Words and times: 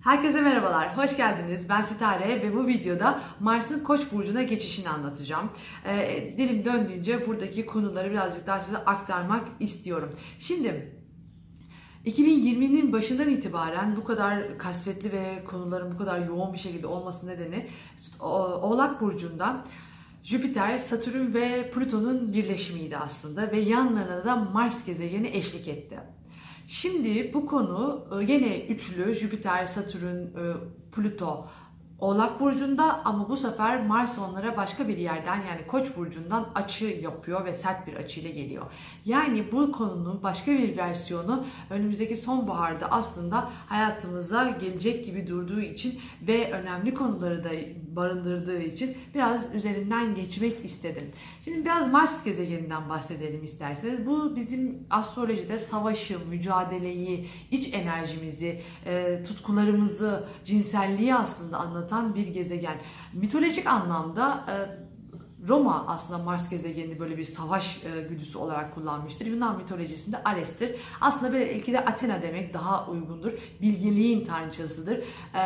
Herkese 0.00 0.40
merhabalar, 0.40 0.96
hoş 0.96 1.16
geldiniz. 1.16 1.68
Ben 1.68 1.82
Sitare 1.82 2.42
ve 2.42 2.56
bu 2.56 2.66
videoda 2.66 3.20
Mars'ın 3.40 3.84
Koç 3.84 4.12
burcuna 4.12 4.42
geçişini 4.42 4.88
anlatacağım. 4.88 5.50
Ee, 5.86 6.34
dilim 6.38 6.64
döndüğünce 6.64 7.26
buradaki 7.26 7.66
konuları 7.66 8.10
birazcık 8.10 8.46
daha 8.46 8.60
size 8.60 8.78
aktarmak 8.78 9.48
istiyorum. 9.60 10.12
Şimdi 10.38 10.96
2020'nin 12.06 12.92
başından 12.92 13.28
itibaren 13.28 13.96
bu 13.96 14.04
kadar 14.04 14.58
kasvetli 14.58 15.12
ve 15.12 15.44
konuların 15.44 15.94
bu 15.94 15.98
kadar 15.98 16.26
yoğun 16.26 16.52
bir 16.52 16.58
şekilde 16.58 16.86
olması 16.86 17.26
nedeni 17.26 17.68
Oğlak 18.20 19.00
burcunda 19.00 19.64
Jüpiter, 20.22 20.78
Satürn 20.78 21.34
ve 21.34 21.70
Plüton'un 21.70 22.32
birleşimiydi 22.32 22.96
aslında 22.96 23.52
ve 23.52 23.60
yanlarına 23.60 24.24
da 24.24 24.36
Mars 24.36 24.84
gezegeni 24.84 25.28
eşlik 25.28 25.68
etti. 25.68 26.00
Şimdi 26.68 27.34
bu 27.34 27.46
konu 27.46 28.04
e, 28.12 28.32
yine 28.32 28.66
üçlü 28.66 29.14
Jüpiter, 29.14 29.66
Satürn, 29.66 30.16
e, 30.16 30.54
Plüto 30.92 31.48
Oğlak 31.98 32.40
Burcu'nda 32.40 33.04
ama 33.04 33.28
bu 33.28 33.36
sefer 33.36 33.86
Mars 33.86 34.18
onlara 34.18 34.56
başka 34.56 34.88
bir 34.88 34.96
yerden 34.96 35.36
yani 35.36 35.66
Koç 35.66 35.96
Burcu'ndan 35.96 36.48
açı 36.54 36.84
yapıyor 36.84 37.44
ve 37.44 37.54
sert 37.54 37.86
bir 37.86 37.94
açıyla 37.94 38.30
geliyor. 38.30 38.64
Yani 39.04 39.52
bu 39.52 39.72
konunun 39.72 40.22
başka 40.22 40.52
bir 40.52 40.76
versiyonu 40.76 41.44
önümüzdeki 41.70 42.16
sonbaharda 42.16 42.86
aslında 42.90 43.50
hayatımıza 43.66 44.50
gelecek 44.50 45.04
gibi 45.04 45.26
durduğu 45.26 45.60
için 45.60 46.00
ve 46.22 46.52
önemli 46.52 46.94
konuları 46.94 47.44
da 47.44 47.50
barındırdığı 47.96 48.62
için 48.62 48.96
biraz 49.14 49.54
üzerinden 49.54 50.14
geçmek 50.14 50.64
istedim. 50.64 51.10
Şimdi 51.44 51.64
biraz 51.64 51.92
Mars 51.92 52.24
gezegeninden 52.24 52.88
bahsedelim 52.88 53.44
isterseniz. 53.44 54.06
Bu 54.06 54.36
bizim 54.36 54.86
astrolojide 54.90 55.58
savaşı, 55.58 56.18
mücadeleyi, 56.28 57.28
iç 57.50 57.74
enerjimizi, 57.74 58.60
e, 58.86 59.22
tutkularımızı, 59.22 60.24
cinselliği 60.44 61.14
aslında 61.14 61.58
anlatan 61.58 62.14
bir 62.14 62.28
gezegen. 62.28 62.76
Mitolojik 63.12 63.66
anlamda 63.66 64.44
e, 64.48 64.87
Roma 65.48 65.84
aslında 65.88 66.22
Mars 66.22 66.50
gezegenini 66.50 66.98
böyle 66.98 67.18
bir 67.18 67.24
savaş 67.24 67.80
e, 67.84 68.00
güdüsü 68.00 68.38
olarak 68.38 68.74
kullanmıştır. 68.74 69.26
Yunan 69.26 69.56
mitolojisinde 69.56 70.22
Ares'tir. 70.24 70.76
Aslında 71.00 71.32
belki 71.32 71.72
de 71.72 71.84
Athena 71.84 72.22
demek 72.22 72.54
daha 72.54 72.86
uygundur. 72.86 73.32
Bilgeliğin 73.62 74.26
tanrıçasıdır. 74.26 74.98
E, 75.34 75.40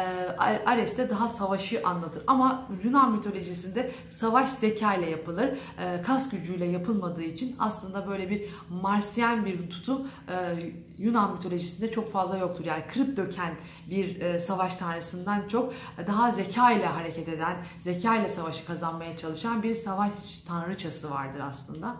Ares 0.66 0.96
de 0.96 1.10
daha 1.10 1.28
savaşı 1.28 1.82
anlatır. 1.84 2.22
Ama 2.26 2.68
Yunan 2.84 3.12
mitolojisinde 3.12 3.90
savaş 4.08 4.48
zeka 4.48 4.94
ile 4.94 5.10
yapılır. 5.10 5.48
E, 5.48 6.02
kas 6.02 6.30
gücüyle 6.30 6.64
yapılmadığı 6.64 7.22
için 7.22 7.56
aslında 7.58 8.08
böyle 8.08 8.30
bir 8.30 8.42
Marsyen 8.82 9.44
bir 9.44 9.70
tutum 9.70 10.08
e, 10.28 10.72
Yunan 10.98 11.32
mitolojisinde 11.32 11.90
çok 11.90 12.12
fazla 12.12 12.38
yoktur. 12.38 12.64
Yani 12.64 12.84
kırıp 12.88 13.16
döken 13.16 13.54
bir 13.90 14.20
e, 14.20 14.40
savaş 14.40 14.76
tanrısından 14.76 15.48
çok 15.48 15.74
daha 16.06 16.30
zeka 16.30 16.72
ile 16.72 16.86
hareket 16.86 17.28
eden, 17.28 17.56
zeka 17.80 18.16
ile 18.16 18.28
savaşı 18.28 18.66
kazanmaya 18.66 19.16
çalışan 19.16 19.62
bir 19.62 19.74
savaş 19.74 20.12
tanrıçası 20.48 21.10
vardır 21.10 21.40
aslında. 21.40 21.96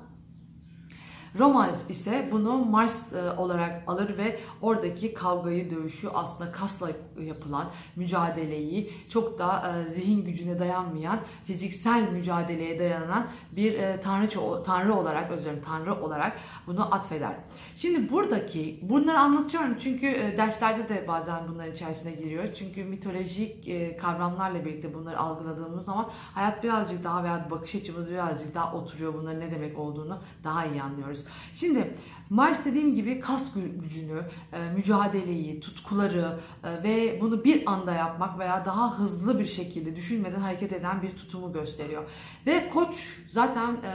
Roma 1.39 1.69
ise 1.89 2.29
bunu 2.33 2.65
Mars 2.65 3.13
e, 3.13 3.31
olarak 3.31 3.83
alır 3.87 4.19
ve 4.19 4.39
oradaki 4.63 5.15
kavgayı, 5.15 5.71
dövüşü 5.71 6.09
aslında 6.09 6.53
kasla 6.53 6.91
yapılan 7.21 7.65
mücadeleyi 7.97 8.93
çok 9.09 9.39
da 9.39 9.73
e, 9.73 9.89
zihin 9.89 10.25
gücüne 10.25 10.59
dayanmayan, 10.59 11.21
fiziksel 11.45 12.13
mücadeleye 12.13 12.79
dayanan 12.79 13.27
bir 13.53 13.75
e, 13.79 14.01
tanrıça 14.01 14.63
tanrı 14.63 14.95
olarak 14.95 15.31
özür 15.31 15.63
tanrı 15.63 16.03
olarak 16.03 16.37
bunu 16.67 16.95
atfeder. 16.95 17.35
Şimdi 17.77 18.13
buradaki 18.13 18.79
bunları 18.83 19.19
anlatıyorum 19.19 19.77
çünkü 19.81 20.07
derslerde 20.39 20.89
de 20.89 21.09
bazen 21.09 21.49
bunların 21.49 21.73
içerisine 21.73 22.13
giriyor. 22.13 22.45
Çünkü 22.55 22.85
mitolojik 22.85 23.71
kavramlarla 24.01 24.65
birlikte 24.65 24.95
bunları 24.95 25.19
algıladığımız 25.19 25.85
zaman 25.85 26.11
hayat 26.35 26.65
birazcık 26.65 27.05
daha 27.05 27.25
veya 27.25 27.47
bakış 27.51 27.75
açımız 27.75 28.11
birazcık 28.11 28.55
daha 28.55 28.75
oturuyor. 28.75 29.15
Bunların 29.15 29.41
ne 29.41 29.51
demek 29.51 29.79
olduğunu 29.79 30.19
daha 30.45 30.67
iyi 30.67 30.83
anlıyoruz. 30.83 31.22
Şimdi 31.55 31.95
Mars 32.31 32.65
dediğim 32.65 32.95
gibi 32.95 33.21
kas 33.21 33.53
gücünü, 33.83 34.23
e, 34.53 34.71
mücadeleyi, 34.77 35.61
tutkuları 35.61 36.39
e, 36.65 36.83
ve 36.83 37.21
bunu 37.21 37.45
bir 37.45 37.73
anda 37.73 37.93
yapmak 37.93 38.39
veya 38.39 38.65
daha 38.65 38.99
hızlı 38.99 39.39
bir 39.39 39.47
şekilde 39.47 39.97
düşünmeden 39.97 40.41
hareket 40.41 40.73
eden 40.73 41.03
bir 41.03 41.17
tutumu 41.17 41.53
gösteriyor. 41.53 42.11
Ve 42.47 42.71
Koç 42.71 43.19
zaten 43.31 43.73
e, 43.73 43.93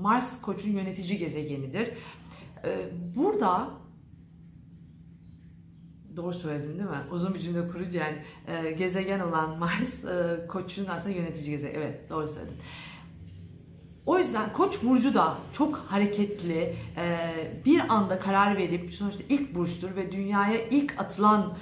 Mars 0.00 0.40
Koç'un 0.40 0.70
yönetici 0.70 1.18
gezegenidir. 1.18 1.90
Burada 3.16 3.70
Doğru 6.18 6.34
söyledim 6.34 6.78
değil 6.78 6.90
mi? 6.90 6.96
Uzun 7.10 7.34
bir 7.34 7.40
cümle 7.40 7.68
kurucu 7.68 7.96
yani 7.96 8.16
e, 8.46 8.70
gezegen 8.70 9.20
olan 9.20 9.58
Mars 9.58 10.04
e, 10.04 10.46
koçun 10.46 10.86
aslında 10.86 11.16
yönetici 11.16 11.50
gezegen. 11.50 11.74
Evet 11.74 12.10
doğru 12.10 12.28
söyledim. 12.28 12.56
O 14.08 14.18
yüzden 14.18 14.52
Koç 14.52 14.82
burcu 14.82 15.14
da 15.14 15.34
çok 15.52 15.76
hareketli, 15.76 16.76
bir 17.64 17.82
anda 17.88 18.18
karar 18.18 18.56
verip 18.56 18.94
sonuçta 18.94 19.24
ilk 19.28 19.54
burçtur 19.54 19.96
ve 19.96 20.12
dünyaya 20.12 20.58
ilk 20.70 21.00
atılan 21.00 21.52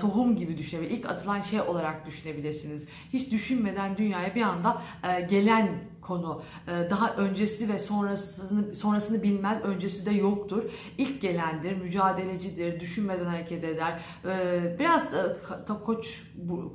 tohum 0.00 0.36
gibi 0.36 0.58
düşünebilir, 0.58 0.90
ilk 0.90 1.10
atılan 1.10 1.42
şey 1.42 1.60
olarak 1.60 2.06
düşünebilirsiniz. 2.06 2.84
Hiç 3.12 3.30
düşünmeden 3.30 3.96
dünyaya 3.96 4.34
bir 4.34 4.42
anda 4.42 4.82
gelen 5.30 5.68
konu. 6.06 6.42
Ee, 6.68 6.90
daha 6.90 7.14
öncesi 7.14 7.68
ve 7.68 7.78
sonrasını 7.78 8.74
sonrasını 8.74 9.22
bilmez, 9.22 9.60
öncesi 9.60 10.06
de 10.06 10.10
yoktur. 10.10 10.62
İlk 10.98 11.20
gelendir, 11.20 11.76
mücadelecidir, 11.76 12.80
düşünmeden 12.80 13.24
hareket 13.24 13.64
eder. 13.64 14.00
Ee, 14.24 14.76
biraz 14.78 15.14
e, 15.14 15.36
koç 15.84 16.22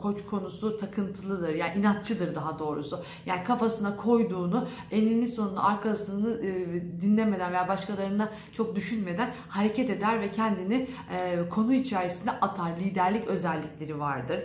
koç 0.02 0.26
konusu 0.30 0.78
takıntılıdır. 0.78 1.56
Yani 1.56 1.80
inatçıdır 1.80 2.36
daha 2.36 2.60
doğrusu. 2.60 3.04
Yani 3.26 3.44
kafasına 3.44 3.96
koyduğunu 3.96 4.68
enini 4.92 5.28
sonunu 5.28 5.68
arkasını 5.68 6.46
e, 6.46 7.02
dinlemeden 7.02 7.52
veya 7.52 7.68
başkalarına 7.68 8.30
çok 8.54 8.76
düşünmeden 8.76 9.30
hareket 9.50 9.90
eder 9.90 10.22
ve 10.22 10.32
kendini 10.32 10.88
e, 11.18 11.50
konu 11.50 11.74
içerisinde 11.74 12.32
atar. 12.32 12.72
Liderlik 12.80 13.28
özellikleri 13.28 14.00
vardır. 14.00 14.40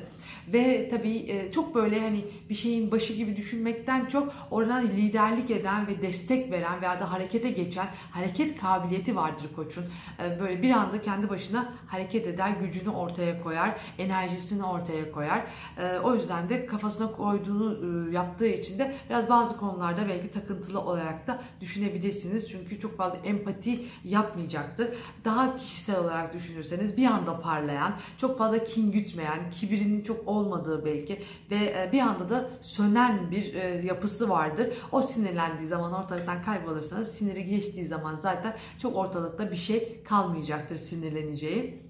Ve 0.53 0.89
tabii 0.91 1.51
çok 1.55 1.75
böyle 1.75 2.01
hani 2.01 2.25
bir 2.51 2.55
şeyin 2.55 2.91
başı 2.91 3.13
gibi 3.13 3.37
düşünmekten 3.37 4.07
çok 4.07 4.33
oradan 4.51 4.87
liderlik 4.87 5.51
eden 5.51 5.87
ve 5.87 6.03
destek 6.03 6.53
veren 6.53 6.81
veya 6.81 7.01
da 7.01 7.13
harekete 7.13 7.51
geçen 7.51 7.87
hareket 8.11 8.61
kabiliyeti 8.61 9.17
vardır 9.17 9.47
koçun. 9.57 9.85
Ee, 10.21 10.41
böyle 10.41 10.63
bir 10.63 10.71
anda 10.71 11.03
kendi 11.03 11.29
başına 11.29 11.75
hareket 11.87 12.27
eder, 12.27 12.51
gücünü 12.61 12.91
ortaya 12.91 13.43
koyar, 13.43 13.77
enerjisini 13.99 14.65
ortaya 14.65 15.13
koyar. 15.13 15.43
Ee, 15.79 15.99
o 15.99 16.15
yüzden 16.15 16.49
de 16.49 16.67
kafasına 16.67 17.13
koyduğunu 17.13 18.13
yaptığı 18.13 18.47
için 18.47 18.79
de 18.79 18.95
biraz 19.11 19.29
bazı 19.29 19.57
konularda 19.57 20.09
belki 20.09 20.31
takıntılı 20.31 20.81
olarak 20.81 21.27
da 21.27 21.43
düşünebilirsiniz. 21.61 22.51
Çünkü 22.51 22.81
çok 22.81 22.97
fazla 22.97 23.17
empati 23.25 23.85
yapmayacaktır. 24.05 24.89
Daha 25.25 25.57
kişisel 25.57 25.99
olarak 25.99 26.35
düşünürseniz 26.35 26.97
bir 26.97 27.07
anda 27.07 27.41
parlayan, 27.41 27.93
çok 28.19 28.39
fazla 28.39 28.65
kin 28.65 28.93
gütmeyen, 28.93 29.51
kibirinin 29.51 30.05
çok 30.05 30.29
olmadığı 30.37 30.85
belki 30.85 31.23
ve 31.51 31.57
e, 31.57 31.91
bir 31.93 32.01
anda 32.01 32.29
da 32.29 32.51
sönen 32.63 33.31
bir 33.31 33.55
e, 33.55 33.87
yapısı 33.87 34.29
vardır. 34.29 34.69
O 34.93 35.03
sinirlendiği 35.03 35.69
zaman 35.69 35.93
ortalıktan 35.93 36.43
kaybolursanız 36.43 37.09
siniri 37.09 37.45
geçtiği 37.45 37.87
zaman 37.87 38.17
zaten 38.17 38.57
çok 38.83 38.97
ortalıkta 38.97 39.51
bir 39.51 39.57
şey 39.57 40.03
kalmayacaktır 40.05 40.77
sinirleneceği. 40.77 41.86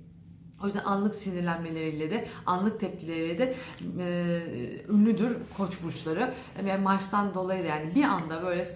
O 0.63 0.67
yüzden 0.67 0.85
anlık 0.85 1.15
sinirlenmeleriyle 1.15 2.11
de, 2.11 2.29
anlık 2.47 2.81
tepkileriyle 2.81 3.39
de 3.39 3.55
e, 3.99 4.43
ünlüdür 4.89 5.37
koç 5.57 5.83
burçları. 5.83 6.35
Yani 6.67 6.83
Mars'tan 6.83 7.35
dolayı 7.35 7.65
da 7.65 7.69
yani 7.69 7.95
bir 7.95 8.05
anda 8.05 8.43
böyle 8.43 8.69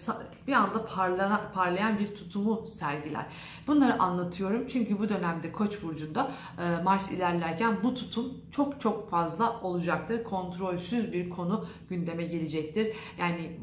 bir 0.47 0.53
anda 0.53 0.87
parlana, 0.87 1.51
parlayan 1.55 1.99
bir 1.99 2.15
tutumu 2.15 2.67
sergiler. 2.75 3.27
Bunları 3.67 4.03
anlatıyorum 4.03 4.67
çünkü 4.67 4.99
bu 4.99 5.09
dönemde 5.09 5.53
koç 5.53 5.83
burcunda 5.83 6.31
e, 6.59 6.83
Mars 6.83 7.11
ilerlerken 7.11 7.77
bu 7.83 7.95
tutum 7.95 8.33
çok 8.51 8.81
çok 8.81 9.11
fazla 9.11 9.61
olacaktır. 9.61 10.25
Kontrolsüz 10.25 11.13
bir 11.13 11.31
konu 11.31 11.67
gündeme 11.89 12.25
gelecektir. 12.25 12.97
Yani 13.19 13.61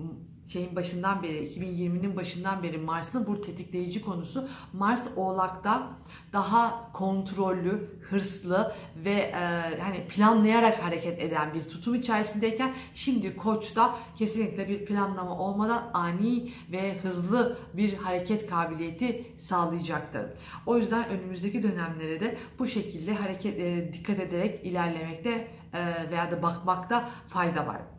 şeyin 0.48 0.76
başından 0.76 1.24
beri 1.24 1.48
2020'nin 1.48 2.16
başından 2.16 2.64
beri 2.64 2.78
Mars'ın 2.78 3.28
bu 3.28 3.42
tetikleyici 3.42 4.02
konusu 4.02 4.48
Mars 4.74 5.08
Oğlak'ta 5.16 5.90
daha 6.34 6.92
kontrollü, 6.94 8.00
hırslı 8.10 8.76
ve 8.96 9.14
e, 9.14 9.40
hani 9.82 10.08
planlayarak 10.10 10.84
hareket 10.84 11.22
eden 11.22 11.54
bir 11.54 11.64
tutum 11.64 11.96
içerisindeyken 11.96 12.74
şimdi 12.96 13.38
Koç'ta 13.38 13.96
kesinlikle 14.18 14.68
bir 14.68 14.86
planlama 14.86 15.38
olmadan 15.38 15.84
ani 15.94 16.52
ve 16.72 17.00
hızlı 17.00 17.58
bir 17.74 17.94
hareket 17.94 18.50
kabiliyeti 18.50 19.32
sağlayacaktır. 19.38 20.26
O 20.66 20.78
yüzden 20.78 21.10
önümüzdeki 21.10 21.64
dönemlere 21.64 22.20
de 22.20 22.38
bu 22.60 22.68
şekilde 22.68 23.14
hareket 23.14 23.60
e, 23.60 23.94
dikkat 23.94 24.20
ederek 24.20 24.66
ilerlemekte 24.66 25.48
e, 25.74 26.12
veya 26.12 26.32
da 26.32 26.42
bakmakta 26.42 27.10
fayda 27.30 27.68
var. 27.68 27.97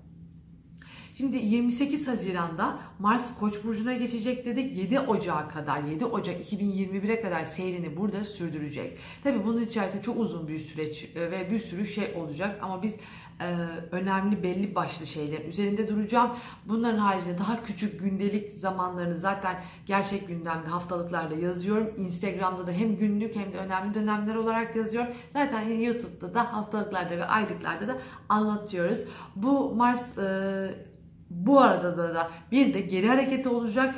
Şimdi 1.19 1.37
28 1.37 2.09
Haziran'da 2.09 2.79
Mars 2.99 3.38
Koç 3.41 3.65
burcuna 3.65 3.93
geçecek 3.93 4.47
dedik. 4.47 4.76
7 4.76 5.00
Ocağı 5.00 5.49
kadar, 5.49 5.82
7 5.82 6.05
Ocak 6.05 6.53
2021'e 6.53 7.20
kadar 7.20 7.44
seyrini 7.44 7.97
burada 7.97 8.25
sürdürecek. 8.25 8.99
Tabii 9.25 9.44
bunun 9.44 9.62
içerisinde 9.62 10.03
çok 10.03 10.20
uzun 10.20 10.49
bir 10.49 10.59
süreç 10.59 11.05
e, 11.17 11.31
ve 11.31 11.50
bir 11.50 11.59
sürü 11.59 11.87
şey 11.87 12.15
olacak 12.17 12.59
ama 12.62 12.82
biz 12.82 12.93
e, 13.41 13.47
önemli 13.91 14.43
belli 14.43 14.75
başlı 14.75 15.06
şeyler 15.06 15.44
üzerinde 15.44 15.88
duracağım. 15.88 16.31
Bunların 16.65 16.99
haricinde 16.99 17.38
daha 17.38 17.62
küçük 17.62 18.00
gündelik 18.00 18.59
zamanlarını 18.59 19.17
zaten 19.17 19.56
gerçek 19.87 20.29
gündemde 20.29 20.69
haftalıklarda 20.69 21.35
yazıyorum. 21.35 21.91
Instagram'da 21.99 22.67
da 22.67 22.73
hem 22.73 22.97
günlük 22.97 23.37
hem 23.37 23.53
de 23.53 23.59
önemli 23.59 23.94
dönemler 23.94 24.35
olarak 24.35 24.76
yazıyorum. 24.76 25.12
Zaten 25.32 25.69
YouTube'da 25.69 26.35
da 26.35 26.53
haftalıklarda 26.53 27.17
ve 27.17 27.25
aylıklarda 27.25 27.88
da 27.88 27.99
anlatıyoruz. 28.29 29.00
Bu 29.37 29.75
Mars 29.75 30.19
e, 30.19 30.88
bu 31.31 31.61
arada 31.61 31.99
da, 31.99 32.15
da 32.15 32.31
bir 32.53 32.75
de 32.75 32.81
geri 32.81 33.09
hareketi 33.09 33.49
olacak 33.49 33.95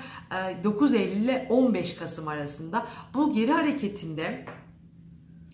9 0.64 0.94
Eylül 0.94 1.22
ile 1.22 1.46
15 1.50 1.96
Kasım 1.96 2.28
arasında. 2.28 2.86
Bu 3.14 3.32
geri 3.32 3.52
hareketinde 3.52 4.44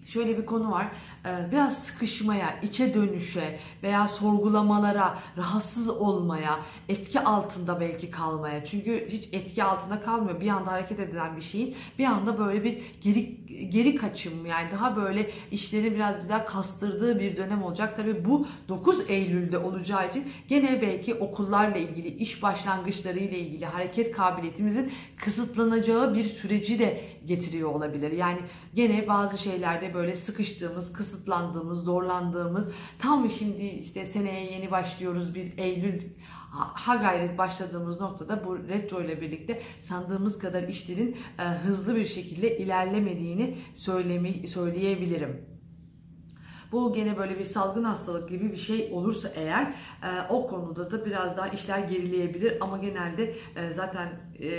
şöyle 0.06 0.38
bir 0.38 0.46
konu 0.46 0.70
var. 0.70 0.86
Ee, 1.26 1.52
biraz 1.52 1.78
sıkışmaya, 1.78 2.60
içe 2.62 2.94
dönüşe 2.94 3.58
veya 3.82 4.08
sorgulamalara, 4.08 5.18
rahatsız 5.36 5.88
olmaya, 5.88 6.58
etki 6.88 7.20
altında 7.20 7.80
belki 7.80 8.10
kalmaya. 8.10 8.64
Çünkü 8.64 9.08
hiç 9.10 9.28
etki 9.32 9.64
altında 9.64 10.00
kalmıyor. 10.00 10.40
Bir 10.40 10.48
anda 10.48 10.72
hareket 10.72 11.00
edilen 11.00 11.36
bir 11.36 11.42
şeyin 11.42 11.74
bir 11.98 12.04
anda 12.04 12.38
böyle 12.38 12.64
bir 12.64 12.78
geri 13.00 13.46
geri 13.70 13.96
kaçım 13.96 14.46
yani 14.46 14.68
daha 14.72 14.96
böyle 14.96 15.30
işleri 15.50 15.94
biraz 15.94 16.28
daha 16.28 16.46
kastırdığı 16.46 17.20
bir 17.20 17.36
dönem 17.36 17.62
olacak. 17.62 17.96
Tabii 17.96 18.24
bu 18.24 18.46
9 18.68 19.10
Eylül'de 19.10 19.58
olacağı 19.58 20.08
için 20.08 20.24
gene 20.48 20.82
belki 20.82 21.14
okullarla 21.14 21.76
ilgili, 21.76 22.08
iş 22.08 22.42
başlangıçları 22.42 23.18
ile 23.18 23.38
ilgili 23.38 23.66
hareket 23.66 24.12
kabiliyetimizin 24.16 24.92
kısıtlanacağı 25.16 26.14
bir 26.14 26.24
süreci 26.24 26.78
de 26.78 27.00
getiriyor 27.26 27.70
olabilir. 27.70 28.12
Yani 28.12 28.38
gene 28.74 29.08
bazı 29.08 29.38
şeylerde 29.38 29.94
böyle 29.94 30.05
sıkıştığımız, 30.14 30.92
kısıtlandığımız, 30.92 31.84
zorlandığımız 31.84 32.64
tam 32.98 33.30
şimdi 33.30 33.62
işte 33.62 34.06
seneye 34.06 34.52
yeni 34.52 34.70
başlıyoruz 34.70 35.34
bir 35.34 35.58
Eylül 35.58 36.02
ha 36.56 36.96
gayret 36.96 37.38
başladığımız 37.38 38.00
noktada 38.00 38.44
bu 38.44 38.58
retro 38.68 39.02
ile 39.02 39.20
birlikte 39.20 39.62
sandığımız 39.80 40.38
kadar 40.38 40.62
işlerin 40.62 41.16
e, 41.38 41.42
hızlı 41.42 41.96
bir 41.96 42.06
şekilde 42.06 42.58
ilerlemediğini 42.58 43.58
söylemi, 43.74 44.48
söyleyebilirim. 44.48 45.56
Bu 46.72 46.92
gene 46.92 47.18
böyle 47.18 47.38
bir 47.38 47.44
salgın 47.44 47.84
hastalık 47.84 48.28
gibi 48.28 48.52
bir 48.52 48.56
şey 48.56 48.90
olursa 48.92 49.28
eğer 49.34 49.62
e, 49.62 50.08
o 50.28 50.46
konuda 50.46 50.90
da 50.90 51.06
biraz 51.06 51.36
daha 51.36 51.48
işler 51.48 51.78
gerileyebilir 51.78 52.58
ama 52.60 52.78
genelde 52.78 53.34
e, 53.56 53.72
zaten 53.72 54.08
e, 54.40 54.50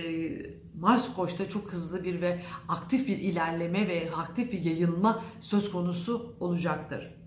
Mars 0.82 1.16
Koç'ta 1.16 1.50
çok 1.50 1.74
hızlı 1.74 2.04
bir 2.04 2.22
ve 2.22 2.42
aktif 2.68 3.08
bir 3.08 3.18
ilerleme 3.18 3.88
ve 3.88 4.10
aktif 4.16 4.52
bir 4.52 4.64
yayılma 4.64 5.24
söz 5.42 5.72
konusu 5.72 6.36
olacaktır. 6.40 7.18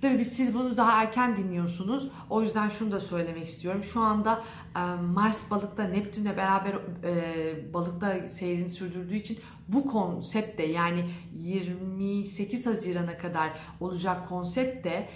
Tabii 0.00 0.18
biz 0.18 0.32
siz 0.32 0.54
bunu 0.54 0.76
daha 0.76 1.02
erken 1.02 1.36
dinliyorsunuz. 1.36 2.08
O 2.30 2.42
yüzden 2.42 2.68
şunu 2.68 2.92
da 2.92 3.00
söylemek 3.00 3.48
istiyorum. 3.48 3.84
Şu 3.84 4.00
anda 4.00 4.42
e, 4.76 4.80
Mars 5.02 5.50
balıkta 5.50 5.84
Neptün'le 5.84 6.36
beraber 6.36 6.74
e, 7.04 7.74
balıkta 7.74 8.28
seyrini 8.28 8.70
sürdürdüğü 8.70 9.16
için 9.16 9.38
bu 9.68 9.86
konsepte 9.86 10.62
yani 10.62 11.10
28 11.34 12.66
Haziran'a 12.66 13.18
kadar 13.18 13.50
olacak 13.80 14.28
konsepte 14.28 15.08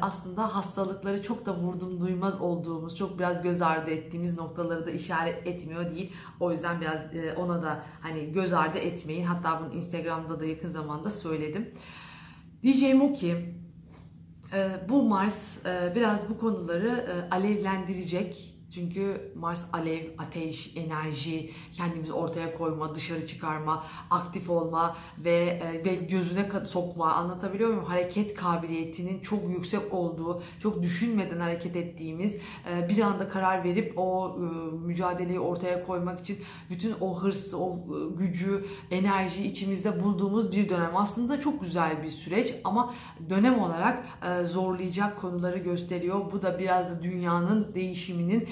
aslında 0.00 0.54
hastalıkları 0.56 1.22
çok 1.22 1.46
da 1.46 1.56
vurdum 1.56 2.00
duymaz 2.00 2.40
olduğumuz, 2.40 2.96
çok 2.96 3.18
biraz 3.18 3.42
göz 3.42 3.62
ardı 3.62 3.90
ettiğimiz 3.90 4.38
noktaları 4.38 4.86
da 4.86 4.90
işaret 4.90 5.46
etmiyor 5.46 5.94
değil. 5.94 6.12
O 6.40 6.52
yüzden 6.52 6.80
biraz 6.80 6.98
ona 7.36 7.62
da 7.62 7.82
hani 8.00 8.32
göz 8.32 8.52
ardı 8.52 8.78
etmeyin. 8.78 9.24
Hatta 9.24 9.60
bunu 9.60 9.74
Instagram'da 9.74 10.40
da 10.40 10.44
yakın 10.46 10.68
zamanda 10.68 11.10
söyledim. 11.10 11.74
Diyeceğim 12.62 13.02
o 13.02 13.12
ki 13.12 13.54
ee, 14.54 14.88
bu 14.88 15.02
Mars 15.02 15.66
e, 15.66 15.92
biraz 15.94 16.28
bu 16.28 16.38
konuları 16.38 16.88
e, 16.88 17.34
alevlendirecek 17.34 18.54
çünkü 18.74 19.32
Mars 19.34 19.62
alev, 19.72 20.04
ateş, 20.18 20.72
enerji, 20.76 21.50
kendimizi 21.72 22.12
ortaya 22.12 22.58
koyma, 22.58 22.94
dışarı 22.94 23.26
çıkarma, 23.26 23.84
aktif 24.10 24.50
olma 24.50 24.96
ve 25.18 25.60
e, 25.62 25.84
ve 25.84 25.94
gözüne 25.94 26.50
sokma 26.64 27.12
anlatabiliyor 27.12 27.70
muyum? 27.70 27.84
Hareket 27.84 28.34
kabiliyetinin 28.34 29.20
çok 29.20 29.50
yüksek 29.50 29.94
olduğu, 29.94 30.42
çok 30.62 30.82
düşünmeden 30.82 31.40
hareket 31.40 31.76
ettiğimiz, 31.76 32.36
e, 32.36 32.88
bir 32.88 32.98
anda 32.98 33.28
karar 33.28 33.64
verip 33.64 33.92
o 33.96 34.36
e, 34.38 34.76
mücadeleyi 34.86 35.40
ortaya 35.40 35.86
koymak 35.86 36.20
için 36.20 36.38
bütün 36.70 36.94
o 37.00 37.20
hırs, 37.22 37.54
o 37.54 37.78
gücü, 38.18 38.64
enerji 38.90 39.46
içimizde 39.46 40.04
bulduğumuz 40.04 40.52
bir 40.52 40.68
dönem. 40.68 40.96
Aslında 40.96 41.40
çok 41.40 41.60
güzel 41.60 42.02
bir 42.02 42.10
süreç 42.10 42.54
ama 42.64 42.94
dönem 43.30 43.58
olarak 43.58 44.04
zorlayacak 44.44 45.20
konuları 45.20 45.58
gösteriyor. 45.58 46.32
Bu 46.32 46.42
da 46.42 46.58
biraz 46.58 46.90
da 46.90 47.02
dünyanın 47.02 47.74
değişiminin 47.74 48.48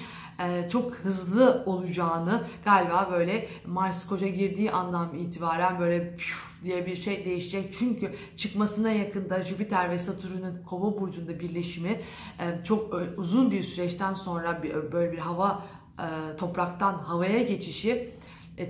çok 0.73 0.95
hızlı 0.95 1.63
olacağını 1.67 2.43
galiba 2.65 3.09
böyle 3.13 3.49
Mars 3.67 4.07
koca 4.07 4.29
girdiği 4.29 4.73
andan 4.73 5.19
itibaren 5.19 5.81
böyle 5.81 6.17
diye 6.65 6.87
bir 6.87 6.97
şey 6.97 7.25
değişecek. 7.25 7.75
Çünkü 7.79 8.13
çıkmasına 8.37 8.91
yakında 8.91 9.43
Jüpiter 9.43 9.91
ve 9.91 9.99
Satürn'ün 9.99 10.63
Kova 10.67 11.01
burcunda 11.01 11.41
birleşimi 11.41 12.01
e, 12.41 12.65
çok 12.65 12.95
uzun 13.17 13.51
bir 13.51 13.63
süreçten 13.63 14.15
sonra 14.15 14.63
böyle 14.93 15.13
bir 15.13 15.19
hava 15.19 15.63
e, 15.99 16.37
topraktan 16.37 16.95
havaya 16.95 17.43
geçişi 17.43 18.11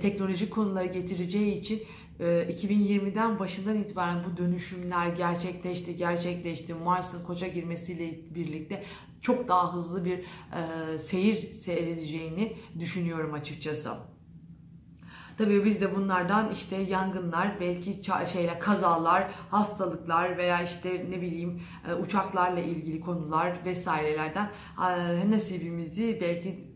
teknolojik 0.01 0.51
konuları 0.51 0.85
getireceği 0.85 1.59
için 1.59 1.83
2020'den 2.19 3.39
başından 3.39 3.77
itibaren 3.77 4.23
bu 4.23 4.37
dönüşümler 4.37 5.07
gerçekleşti, 5.07 5.95
gerçekleşti. 5.95 6.73
Mars'ın 6.73 7.23
koça 7.23 7.47
girmesiyle 7.47 8.35
birlikte 8.35 8.83
çok 9.21 9.47
daha 9.47 9.73
hızlı 9.73 10.05
bir 10.05 10.19
e, 10.19 10.99
seyir 10.99 11.51
seyredeceğini 11.51 12.57
düşünüyorum 12.79 13.33
açıkçası. 13.33 13.91
Tabii 15.37 15.65
biz 15.65 15.81
de 15.81 15.95
bunlardan 15.95 16.51
işte 16.51 16.75
yangınlar, 16.75 17.59
belki 17.59 18.01
şeyler, 18.33 18.59
kazalar, 18.59 19.31
hastalıklar 19.49 20.37
veya 20.37 20.63
işte 20.63 21.05
ne 21.09 21.21
bileyim 21.21 21.61
e, 21.89 21.93
uçaklarla 21.93 22.59
ilgili 22.59 22.99
konular 22.99 23.65
vesairelerden 23.65 24.51
nasibimizi 25.29 26.17
belki 26.21 26.68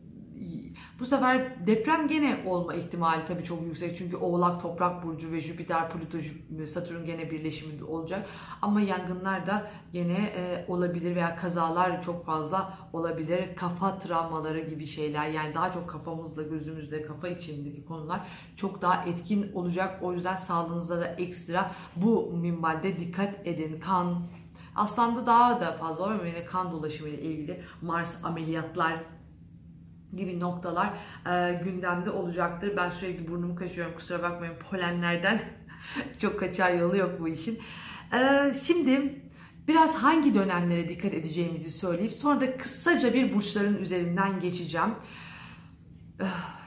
bu 1.00 1.06
sefer 1.06 1.68
deprem 1.68 2.08
gene 2.08 2.44
olma 2.46 2.74
ihtimali 2.74 3.26
tabii 3.28 3.44
çok 3.44 3.62
yüksek. 3.62 3.98
Çünkü 3.98 4.18
Oğlak 4.18 4.62
Toprak 4.62 5.04
Burcu 5.04 5.32
ve 5.32 5.42
Jüpiter, 5.42 5.90
Plüto, 5.90 6.18
Satürn 6.66 7.06
gene 7.06 7.32
birleşiminde 7.32 7.84
olacak. 7.84 8.28
Ama 8.62 8.82
yangınlar 8.82 9.48
da 9.48 9.72
gene 9.94 10.18
e, 10.36 10.66
olabilir 10.68 11.16
veya 11.16 11.36
kazalar 11.36 12.02
çok 12.02 12.26
fazla 12.26 12.78
olabilir. 12.94 13.56
Kafa 13.56 14.00
travmaları 14.00 14.60
gibi 14.60 14.86
şeyler 14.86 15.28
yani 15.28 15.56
daha 15.56 15.72
çok 15.72 15.90
kafamızla, 15.90 16.44
gözümüzle, 16.44 17.02
kafa 17.02 17.28
içindeki 17.28 17.86
konular 17.86 18.22
çok 18.58 18.82
daha 18.82 19.06
etkin 19.06 19.52
olacak. 19.54 20.00
O 20.04 20.14
yüzden 20.14 20.36
sağlığınıza 20.36 21.02
da 21.02 21.08
ekstra 21.08 21.72
bu 21.96 22.32
minvalde 22.32 23.00
dikkat 23.00 23.48
edin. 23.48 23.80
Kan, 23.80 24.24
Aslında 24.76 25.26
daha 25.26 25.62
da 25.62 25.72
fazla 25.72 26.06
ama 26.06 26.26
yine 26.26 26.46
kan 26.46 26.72
dolaşımı 26.72 27.10
ile 27.10 27.22
ilgili 27.22 27.64
Mars 27.82 28.16
ameliyatlar 28.24 29.00
gibi 30.16 30.40
noktalar 30.40 30.90
e, 31.26 31.62
gündemde 31.64 32.10
olacaktır. 32.10 32.74
Ben 32.78 32.90
sürekli 32.90 33.28
burnumu 33.28 33.56
kaşıyorum 33.56 33.94
kusura 33.96 34.24
bakmayın 34.24 34.56
polenlerden 34.70 35.42
çok 36.18 36.40
kaçar 36.40 36.74
yolu 36.74 36.98
yok 36.98 37.20
bu 37.20 37.28
işin. 37.28 37.60
E, 38.14 38.54
şimdi 38.64 39.22
biraz 39.68 39.96
hangi 39.96 40.36
dönemlere 40.36 40.90
dikkat 40.90 41.14
edeceğimizi 41.14 41.72
söyleyip 41.72 42.12
sonra 42.12 42.42
da 42.42 42.58
kısaca 42.58 43.14
bir 43.14 43.34
burçların 43.36 43.78
üzerinden 43.78 44.40
geçeceğim. 44.40 44.96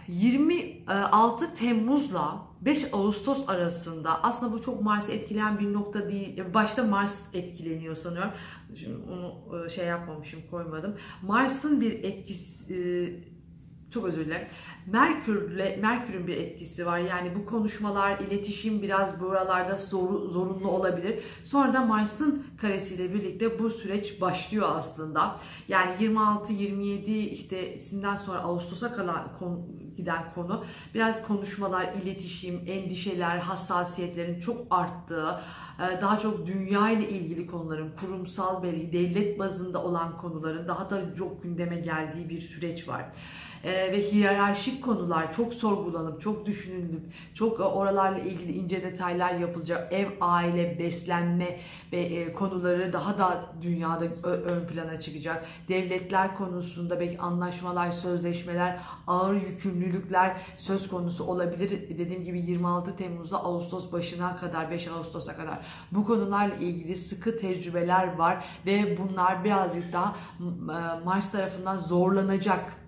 26 0.09 1.45
e, 1.45 1.55
Temmuz'la 1.55 2.47
5 2.61 2.87
Ağustos 2.93 3.49
arasında 3.49 4.23
aslında 4.23 4.53
bu 4.53 4.62
çok 4.62 4.83
Mars'ı 4.83 5.12
etkileyen 5.12 5.59
bir 5.59 5.73
nokta 5.73 6.09
değil. 6.09 6.43
Başta 6.55 6.85
Mars 6.85 7.21
etkileniyor 7.35 7.95
sanıyorum. 7.95 8.31
Şimdi 8.75 8.97
onu 8.97 9.65
e, 9.67 9.71
şey 9.71 9.87
yapmamışım, 9.87 10.41
koymadım. 10.50 10.97
Mars'ın 11.23 11.81
bir 11.81 11.93
etkisi 11.93 12.75
e, 12.75 13.36
çok 13.97 14.05
özür 14.05 14.26
dilerim. 14.26 14.49
Merkürle 14.87 15.79
Merkür'ün 15.83 16.26
bir 16.26 16.37
etkisi 16.37 16.87
var. 16.87 16.99
Yani 16.99 17.35
bu 17.35 17.47
konuşmalar, 17.47 18.19
iletişim 18.19 18.83
biraz 18.83 19.21
buralarda 19.21 19.76
zor, 19.76 20.29
zorunlu 20.29 20.69
olabilir. 20.69 21.19
Sonra 21.45 21.75
da 21.75 21.81
Mars'ın 21.81 22.47
karesiyle 22.61 23.15
birlikte 23.15 23.59
bu 23.59 23.71
süreç 23.71 24.21
başlıyor 24.21 24.69
aslında. 24.75 25.37
Yani 25.69 25.91
26 26.00 26.53
27 26.53 27.12
işte 27.19 27.79
sinden 27.79 28.17
sonra 28.17 28.38
Ağustos'a 28.38 28.93
kadar 28.93 29.38
konu, 29.38 29.67
giden 29.97 30.33
konu 30.35 30.65
biraz 30.95 31.26
konuşmalar, 31.26 31.93
iletişim, 32.03 32.65
endişeler, 32.67 33.38
hassasiyetlerin 33.38 34.41
çok 34.41 34.67
arttığı, 34.71 35.41
e, 35.79 36.00
daha 36.00 36.19
çok 36.19 36.47
dünya 36.47 36.91
ile 36.91 37.09
ilgili 37.09 37.47
konuların, 37.47 37.93
kurumsal 38.00 38.62
belki 38.62 38.93
devlet 38.93 39.38
bazında 39.38 39.83
olan 39.83 40.19
konuların 40.19 40.69
daha 40.69 40.91
da 40.91 41.15
çok 41.15 41.43
gündeme 41.43 41.76
geldiği 41.76 42.29
bir 42.29 42.41
süreç 42.41 42.88
var 42.88 43.05
e, 43.67 43.93
ve 43.93 44.03
hiyerarşik 44.13 44.85
konular 44.85 45.33
çok 45.33 45.55
sorgulanıp, 45.55 46.21
çok 46.21 46.47
düşünülüp, 46.47 47.03
çok 47.35 47.61
e, 47.61 47.63
oralarla 47.63 48.19
ilgili 48.19 48.53
ince 48.53 48.83
detaylar 48.83 49.35
yapılacak. 49.35 49.93
Ev, 49.93 50.09
aile, 50.21 50.79
beslenme 50.79 51.61
ve 51.93 52.01
e, 52.01 52.33
konuları 52.33 52.93
daha 52.93 53.19
da 53.19 53.55
dünyada 53.63 54.05
ön 54.23 54.67
plana 54.67 55.01
çıkacak. 55.01 55.47
Devletler 55.69 56.37
konusunda 56.37 57.01
belki 57.01 57.19
anlaşmalar, 57.19 57.91
sözleşmeler, 57.91 58.79
ağır 59.07 59.35
yükümlülükler 59.35 60.37
söz 60.57 60.89
konusu 60.89 61.25
olabilir. 61.25 61.99
Dediğim 61.99 62.25
gibi 62.25 62.41
26 62.41 62.97
Temmuz'da 62.97 63.45
Ağustos 63.45 63.93
başına 63.93 64.37
kadar, 64.37 64.71
5 64.71 64.89
Ağustos'a 64.89 65.37
kadar 65.37 65.59
bu 65.93 66.07
konularla 66.07 66.55
ilgili 66.55 66.97
sıkı 66.97 67.39
tecrübeler 67.39 68.17
var 68.17 68.45
ve 68.67 68.99
bunlar 68.99 69.45
birazcık 69.45 69.93
daha 69.93 70.17
e, 70.41 71.05
Mars 71.05 71.33
tarafından 71.33 71.79
zorlanacak 71.79 72.86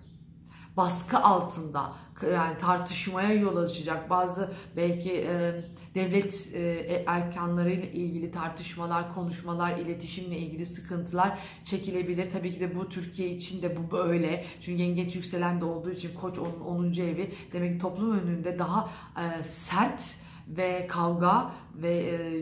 baskı 0.79 1.17
altında 1.17 1.93
yani 2.33 2.57
tartışmaya 2.57 3.33
yol 3.33 3.57
açacak 3.57 4.09
bazı 4.09 4.51
belki 4.77 5.13
e, 5.13 5.63
devlet 5.95 6.49
e, 6.53 6.59
e 6.59 7.03
erkanları 7.07 7.71
ile 7.71 7.91
ilgili 7.91 8.31
tartışmalar, 8.31 9.13
konuşmalar, 9.13 9.77
iletişimle 9.77 10.37
ilgili 10.37 10.65
sıkıntılar 10.65 11.39
çekilebilir. 11.65 12.31
Tabii 12.31 12.53
ki 12.53 12.59
de 12.59 12.75
bu 12.75 12.89
Türkiye 12.89 13.29
için 13.29 13.61
de 13.61 13.77
bu 13.77 13.97
böyle. 13.97 14.45
Çünkü 14.61 14.81
yengeç 14.81 15.15
yükselen 15.15 15.61
de 15.61 15.65
olduğu 15.65 15.91
için 15.91 16.11
Koç 16.21 16.37
onun 16.39 16.59
10. 16.59 16.93
evi 16.93 17.31
demek 17.53 17.73
ki 17.73 17.81
toplum 17.81 18.19
önünde 18.19 18.59
daha 18.59 18.89
e, 19.17 19.43
sert 19.43 20.01
ve 20.49 20.87
kavga 20.87 21.51
ve 21.75 21.93
e, 21.97 22.37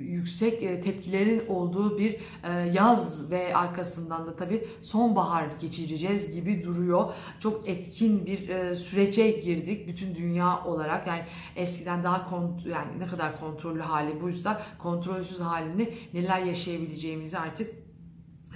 yüksek 0.00 0.62
e, 0.62 0.80
tepkilerin 0.80 1.46
olduğu 1.48 1.98
bir 1.98 2.16
e, 2.44 2.52
yaz 2.74 3.30
ve 3.30 3.56
arkasından 3.56 4.26
da 4.26 4.36
tabii 4.36 4.66
sonbahar 4.82 5.46
geçireceğiz 5.60 6.32
gibi 6.32 6.64
duruyor. 6.64 7.12
Çok 7.40 7.68
etkin 7.68 8.26
bir 8.26 8.48
e, 8.48 8.76
sürece 8.76 9.30
girdik 9.30 9.88
bütün 9.88 10.14
dünya 10.14 10.64
olarak. 10.64 11.06
Yani 11.06 11.22
eskiden 11.56 12.04
daha 12.04 12.30
kont 12.30 12.66
yani 12.66 12.98
ne 12.98 13.06
kadar 13.06 13.40
kontrollü 13.40 13.80
hali 13.80 14.20
buysa 14.20 14.62
kontrolsüz 14.78 15.40
halini 15.40 15.94
neler 16.14 16.38
yaşayabileceğimizi 16.38 17.38
artık 17.38 17.70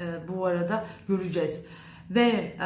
e, 0.01 0.29
bu 0.29 0.47
arada 0.47 0.85
göreceğiz. 1.09 1.61
Ve 2.11 2.21
e, 2.21 2.63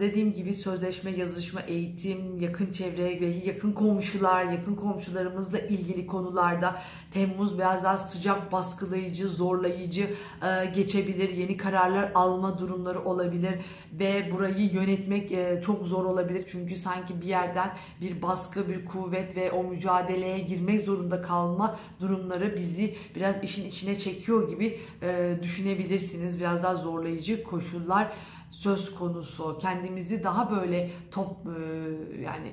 dediğim 0.00 0.32
gibi 0.32 0.54
sözleşme, 0.54 1.10
yazışma, 1.10 1.60
eğitim, 1.60 2.40
yakın 2.40 2.72
çevre, 2.72 3.20
belki 3.20 3.48
yakın 3.48 3.72
komşular, 3.72 4.44
yakın 4.44 4.74
komşularımızla 4.74 5.58
ilgili 5.58 6.06
konularda 6.06 6.82
Temmuz 7.12 7.58
biraz 7.58 7.84
daha 7.84 7.98
sıcak, 7.98 8.52
baskılayıcı, 8.52 9.28
zorlayıcı 9.28 10.02
e, 10.42 10.66
geçebilir. 10.74 11.28
Yeni 11.28 11.56
kararlar 11.56 12.12
alma 12.14 12.58
durumları 12.58 13.04
olabilir 13.04 13.54
ve 13.92 14.32
burayı 14.32 14.72
yönetmek 14.72 15.32
e, 15.32 15.62
çok 15.64 15.86
zor 15.86 16.04
olabilir. 16.04 16.44
Çünkü 16.48 16.76
sanki 16.76 17.20
bir 17.20 17.26
yerden 17.26 17.70
bir 18.00 18.22
baskı, 18.22 18.68
bir 18.68 18.84
kuvvet 18.84 19.36
ve 19.36 19.50
o 19.50 19.64
mücadeleye 19.64 20.38
girmek 20.38 20.84
zorunda 20.84 21.22
kalma 21.22 21.78
durumları 22.00 22.56
bizi 22.56 22.94
biraz 23.16 23.44
işin 23.44 23.68
içine 23.68 23.98
çekiyor 23.98 24.48
gibi 24.48 24.78
e, 25.02 25.38
düşünebilirsiniz. 25.42 26.40
Biraz 26.40 26.62
daha 26.62 26.74
zorlayıcı 26.74 27.44
koşullar 27.44 28.12
söz 28.52 28.94
konusu. 28.94 29.58
Kendimizi 29.58 30.24
daha 30.24 30.50
böyle 30.50 30.90
top 31.10 31.36
e, 31.46 32.22
yani 32.22 32.52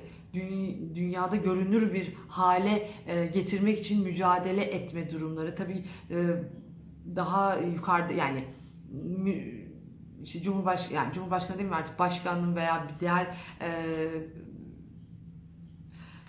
dünyada 0.94 1.36
görünür 1.36 1.94
bir 1.94 2.14
hale 2.28 2.88
e, 3.06 3.26
getirmek 3.26 3.78
için 3.78 4.02
mücadele 4.02 4.64
etme 4.64 5.10
durumları. 5.10 5.54
Tabii 5.54 5.84
e, 6.10 6.16
daha 7.16 7.56
yukarıda 7.56 8.12
yani 8.12 8.44
işte 10.22 10.42
Cumhurbaşkanı 10.42 10.94
yani 10.94 11.14
Cumhurbaşkanı 11.14 11.58
değil 11.58 11.68
mi 11.68 11.74
artık 11.74 11.98
başkanın 11.98 12.56
veya 12.56 12.88
bir 12.88 13.00
diğer 13.00 13.36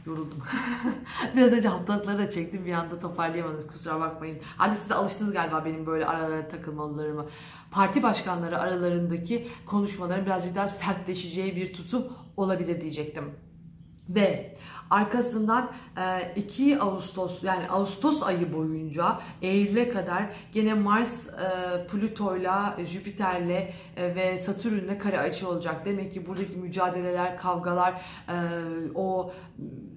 Yoruldum. 0.05 0.43
Biraz 1.35 1.53
önce 1.53 1.67
haftalıkları 1.67 2.17
da 2.17 2.29
çektim 2.29 2.65
bir 2.65 2.73
anda 2.73 2.99
toparlayamadım 2.99 3.67
kusura 3.67 3.99
bakmayın. 3.99 4.39
Hadi 4.57 4.77
siz 4.77 4.89
de 4.89 4.93
alıştınız 4.93 5.33
galiba 5.33 5.65
benim 5.65 5.85
böyle 5.85 6.05
aralara 6.05 6.47
takılmalarıma. 6.47 7.25
Parti 7.71 8.03
başkanları 8.03 8.59
aralarındaki 8.59 9.47
konuşmaların 9.65 10.25
birazcık 10.25 10.55
daha 10.55 10.67
sertleşeceği 10.67 11.55
bir 11.55 11.73
tutum 11.73 12.07
olabilir 12.37 12.81
diyecektim. 12.81 13.31
Ve 14.15 14.55
arkasından 14.91 15.71
2 16.35 16.71
e, 16.71 16.79
Ağustos 16.79 17.43
yani 17.43 17.69
Ağustos 17.69 18.23
ayı 18.23 18.53
boyunca 18.53 19.19
Eylül'e 19.41 19.89
kadar 19.89 20.23
gene 20.53 20.73
Mars 20.73 21.27
e, 21.27 21.87
Plüto'yla, 21.87 22.77
Jüpiter'le 22.85 23.69
e, 23.97 24.15
ve 24.15 24.37
Satürn'le 24.37 24.99
kare 24.99 25.19
açı 25.19 25.49
olacak. 25.49 25.85
Demek 25.85 26.13
ki 26.13 26.27
buradaki 26.27 26.57
mücadeleler, 26.57 27.37
kavgalar, 27.37 28.01
o 28.95 29.31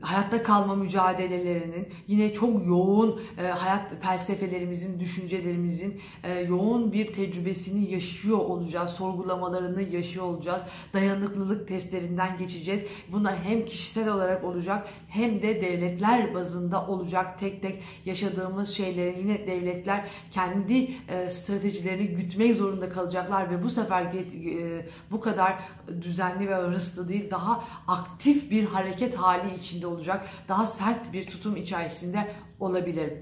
hayatta 0.00 0.42
kalma 0.42 0.74
mücadelelerinin 0.74 1.88
yine 2.06 2.34
çok 2.34 2.66
yoğun 2.66 3.20
hayat 3.58 4.02
felsefelerimizin, 4.02 5.00
düşüncelerimizin 5.00 6.00
yoğun 6.48 6.92
bir 6.92 7.12
tecrübesini 7.12 7.90
yaşıyor 7.90 8.38
olacağız. 8.38 8.90
Sorgulamalarını 8.90 9.82
yaşıyor 9.82 10.24
olacağız. 10.26 10.62
Dayanıklılık 10.92 11.68
testlerinden 11.68 12.38
geçeceğiz. 12.38 12.82
Bunlar 13.12 13.36
hem 13.36 13.64
kişisel 13.64 14.03
bireysel 14.04 14.12
olarak 14.12 14.44
olacak 14.44 14.86
hem 15.08 15.42
de 15.42 15.62
devletler 15.62 16.34
bazında 16.34 16.86
olacak. 16.86 17.38
Tek 17.38 17.62
tek 17.62 17.82
yaşadığımız 18.04 18.70
şeyleri 18.70 19.18
yine 19.18 19.46
devletler 19.46 20.04
kendi 20.30 20.90
e, 21.08 21.30
stratejilerini 21.30 22.08
gütmek 22.08 22.56
zorunda 22.56 22.88
kalacaklar 22.88 23.50
ve 23.50 23.62
bu 23.62 23.70
sefer 23.70 24.02
e, 24.02 24.86
bu 25.10 25.20
kadar 25.20 25.54
düzenli 26.00 26.48
ve 26.48 26.54
hırslı 26.54 27.08
değil 27.08 27.30
daha 27.30 27.64
aktif 27.88 28.50
bir 28.50 28.64
hareket 28.64 29.14
hali 29.14 29.54
içinde 29.54 29.86
olacak. 29.86 30.26
Daha 30.48 30.66
sert 30.66 31.12
bir 31.12 31.26
tutum 31.26 31.56
içerisinde 31.56 32.28
olabilir. 32.60 33.12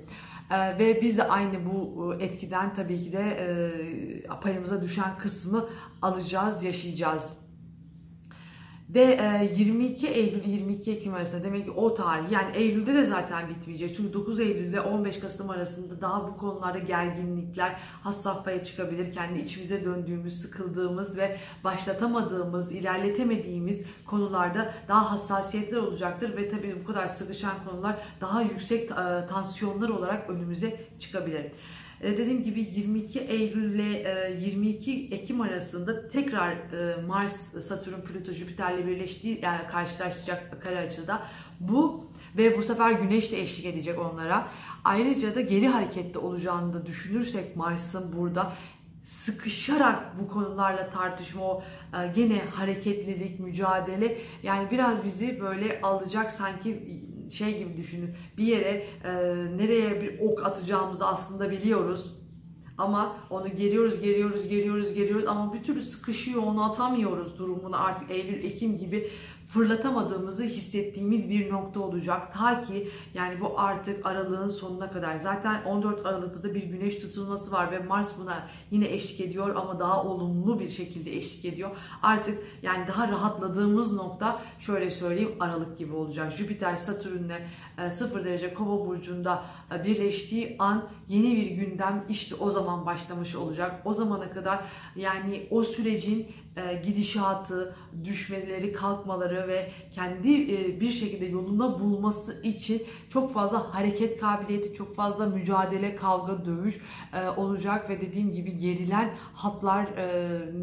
Ee, 0.50 0.78
ve 0.78 1.02
biz 1.02 1.18
de 1.18 1.24
aynı 1.24 1.58
bu 1.64 2.14
e, 2.14 2.24
etkiden 2.24 2.74
tabii 2.74 3.02
ki 3.02 3.12
de 3.12 3.22
e, 3.22 4.40
payımıza 4.42 4.82
düşen 4.82 5.18
kısmı 5.18 5.68
alacağız, 6.02 6.62
yaşayacağız. 6.64 7.41
Ve 8.94 9.18
22 9.56 10.06
e, 10.06 10.10
Eylül 10.10 10.44
22 10.44 10.92
Ekim 10.92 11.14
arasında 11.14 11.44
demek 11.44 11.64
ki 11.64 11.70
o 11.70 11.94
tarih 11.94 12.30
yani 12.30 12.56
Eylül'de 12.56 12.94
de 12.94 13.04
zaten 13.04 13.48
bitmeyecek. 13.48 13.96
Çünkü 13.96 14.12
9 14.12 14.40
Eylül 14.40 14.68
ile 14.68 14.80
15 14.80 15.20
Kasım 15.20 15.50
arasında 15.50 16.00
daha 16.00 16.28
bu 16.28 16.36
konularda 16.36 16.78
gerginlikler 16.78 17.76
has 18.02 18.22
safhaya 18.22 18.64
çıkabilir. 18.64 19.12
Kendi 19.12 19.38
içimize 19.38 19.84
döndüğümüz, 19.84 20.40
sıkıldığımız 20.40 21.16
ve 21.16 21.36
başlatamadığımız, 21.64 22.72
ilerletemediğimiz 22.72 23.80
konularda 24.06 24.74
daha 24.88 25.12
hassasiyetler 25.12 25.78
olacaktır. 25.78 26.36
Ve 26.36 26.50
tabii 26.50 26.76
bu 26.80 26.86
kadar 26.86 27.08
sıkışan 27.08 27.54
konular 27.70 27.96
daha 28.20 28.42
yüksek 28.42 28.90
e, 28.90 29.26
tansiyonlar 29.26 29.88
olarak 29.88 30.30
önümüze 30.30 30.80
çıkabilir. 30.98 31.46
E, 32.02 32.18
dediğim 32.18 32.42
gibi 32.42 32.60
22 32.60 33.20
Eylül 33.20 33.74
ile 33.74 34.36
22 34.40 35.08
Ekim 35.12 35.40
arasında 35.40 36.08
tekrar 36.08 36.52
e, 36.52 37.02
Mars, 37.06 37.64
Satürn, 37.66 38.00
Plüto, 38.00 38.32
Jüpiter'le 38.32 38.86
birleştiği 38.86 39.40
yani 39.42 39.66
karşılaşacak 39.66 40.62
kare 40.62 40.78
açıda 40.78 41.22
bu 41.60 42.04
ve 42.36 42.58
bu 42.58 42.62
sefer 42.62 42.90
Güneş 42.90 43.32
de 43.32 43.40
eşlik 43.40 43.66
edecek 43.66 43.98
onlara. 43.98 44.48
Ayrıca 44.84 45.34
da 45.34 45.40
geri 45.40 45.68
harekette 45.68 46.18
olacağını 46.18 46.72
da 46.72 46.86
düşünürsek 46.86 47.56
Mars'ın 47.56 48.12
burada 48.12 48.52
sıkışarak 49.04 50.20
bu 50.20 50.28
konularla 50.28 50.90
tartışma 50.90 51.44
o 51.44 51.62
e, 51.94 52.06
gene 52.14 52.42
hareketlilik, 52.50 53.40
mücadele 53.40 54.18
yani 54.42 54.70
biraz 54.70 55.04
bizi 55.04 55.40
böyle 55.40 55.80
alacak 55.82 56.32
sanki 56.32 56.82
şey 57.32 57.58
gibi 57.58 57.76
düşünün. 57.76 58.10
Bir 58.38 58.44
yere 58.44 58.86
e, 59.04 59.12
nereye 59.56 60.02
bir 60.02 60.20
ok 60.20 60.46
atacağımızı 60.46 61.06
aslında 61.06 61.50
biliyoruz. 61.50 62.12
Ama 62.78 63.16
onu 63.30 63.48
geriyoruz, 63.48 64.00
geriyoruz, 64.00 64.48
geriyoruz, 64.48 64.94
geriyoruz 64.94 65.26
ama 65.26 65.54
bir 65.54 65.62
türlü 65.62 65.82
sıkışıyor, 65.82 66.42
onu 66.42 66.64
atamıyoruz 66.64 67.38
durumunu 67.38 67.82
artık 67.82 68.10
Eylül, 68.10 68.44
Ekim 68.44 68.78
gibi 68.78 69.10
fırlatamadığımızı 69.52 70.42
hissettiğimiz 70.42 71.30
bir 71.30 71.50
nokta 71.50 71.80
olacak. 71.80 72.34
Ta 72.34 72.62
ki 72.62 72.88
yani 73.14 73.40
bu 73.40 73.60
artık 73.60 74.06
aralığın 74.06 74.48
sonuna 74.48 74.90
kadar. 74.90 75.16
Zaten 75.16 75.62
14 75.64 76.06
Aralık'ta 76.06 76.42
da 76.42 76.54
bir 76.54 76.62
güneş 76.62 76.96
tutulması 76.96 77.52
var 77.52 77.70
ve 77.70 77.78
Mars 77.78 78.18
buna 78.18 78.48
yine 78.70 78.88
eşlik 78.88 79.20
ediyor 79.20 79.56
ama 79.56 79.80
daha 79.80 80.04
olumlu 80.04 80.60
bir 80.60 80.70
şekilde 80.70 81.16
eşlik 81.16 81.44
ediyor. 81.44 81.70
Artık 82.02 82.38
yani 82.62 82.86
daha 82.88 83.08
rahatladığımız 83.08 83.92
nokta 83.92 84.40
şöyle 84.58 84.90
söyleyeyim 84.90 85.32
Aralık 85.40 85.78
gibi 85.78 85.94
olacak. 85.94 86.32
Jüpiter 86.32 86.76
Satürn'le 86.76 87.38
0 87.90 88.20
e, 88.20 88.24
derece 88.24 88.54
Kova 88.54 88.86
burcunda 88.86 89.44
e, 89.74 89.84
birleştiği 89.84 90.56
an 90.58 90.88
yeni 91.08 91.36
bir 91.36 91.46
gündem 91.46 92.04
işte 92.08 92.34
o 92.34 92.50
zaman 92.50 92.86
başlamış 92.86 93.36
olacak. 93.36 93.82
O 93.84 93.94
zamana 93.94 94.30
kadar 94.30 94.60
yani 94.96 95.46
o 95.50 95.64
sürecin 95.64 96.26
gidişatı, 96.84 97.74
düşmeleri, 98.04 98.72
kalkmaları 98.72 99.48
ve 99.48 99.70
kendi 99.92 100.54
e, 100.54 100.80
bir 100.80 100.92
şekilde 100.92 101.24
yolunda 101.24 101.80
bulması 101.80 102.42
için 102.42 102.82
çok 103.10 103.34
fazla 103.34 103.74
hareket 103.74 104.20
kabiliyeti, 104.20 104.74
çok 104.74 104.94
fazla 104.96 105.26
mücadele, 105.26 105.96
kavga, 105.96 106.44
dövüş 106.44 106.80
e, 107.12 107.28
olacak 107.28 107.90
ve 107.90 108.00
dediğim 108.00 108.32
gibi 108.32 108.58
gerilen 108.58 109.10
hatlar 109.34 109.86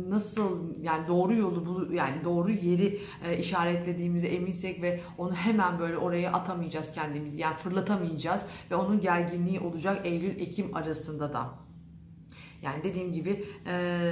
nasıl 0.09 0.59
yani 0.81 1.07
doğru 1.07 1.35
yolu 1.35 1.95
yani 1.95 2.23
doğru 2.23 2.51
yeri 2.51 3.01
işaretlediğimize 3.39 4.27
eminsek 4.27 4.81
ve 4.81 5.01
onu 5.17 5.33
hemen 5.33 5.79
böyle 5.79 5.97
oraya 5.97 6.31
atamayacağız 6.31 6.91
kendimizi 6.91 7.39
yani 7.39 7.57
fırlatamayacağız 7.57 8.41
ve 8.71 8.75
onun 8.75 9.01
gerginliği 9.01 9.59
olacak 9.59 10.05
Eylül-Ekim 10.05 10.75
arasında 10.75 11.33
da. 11.33 11.49
Yani 12.61 12.83
dediğim 12.83 13.13
gibi 13.13 13.45
e, 13.67 14.11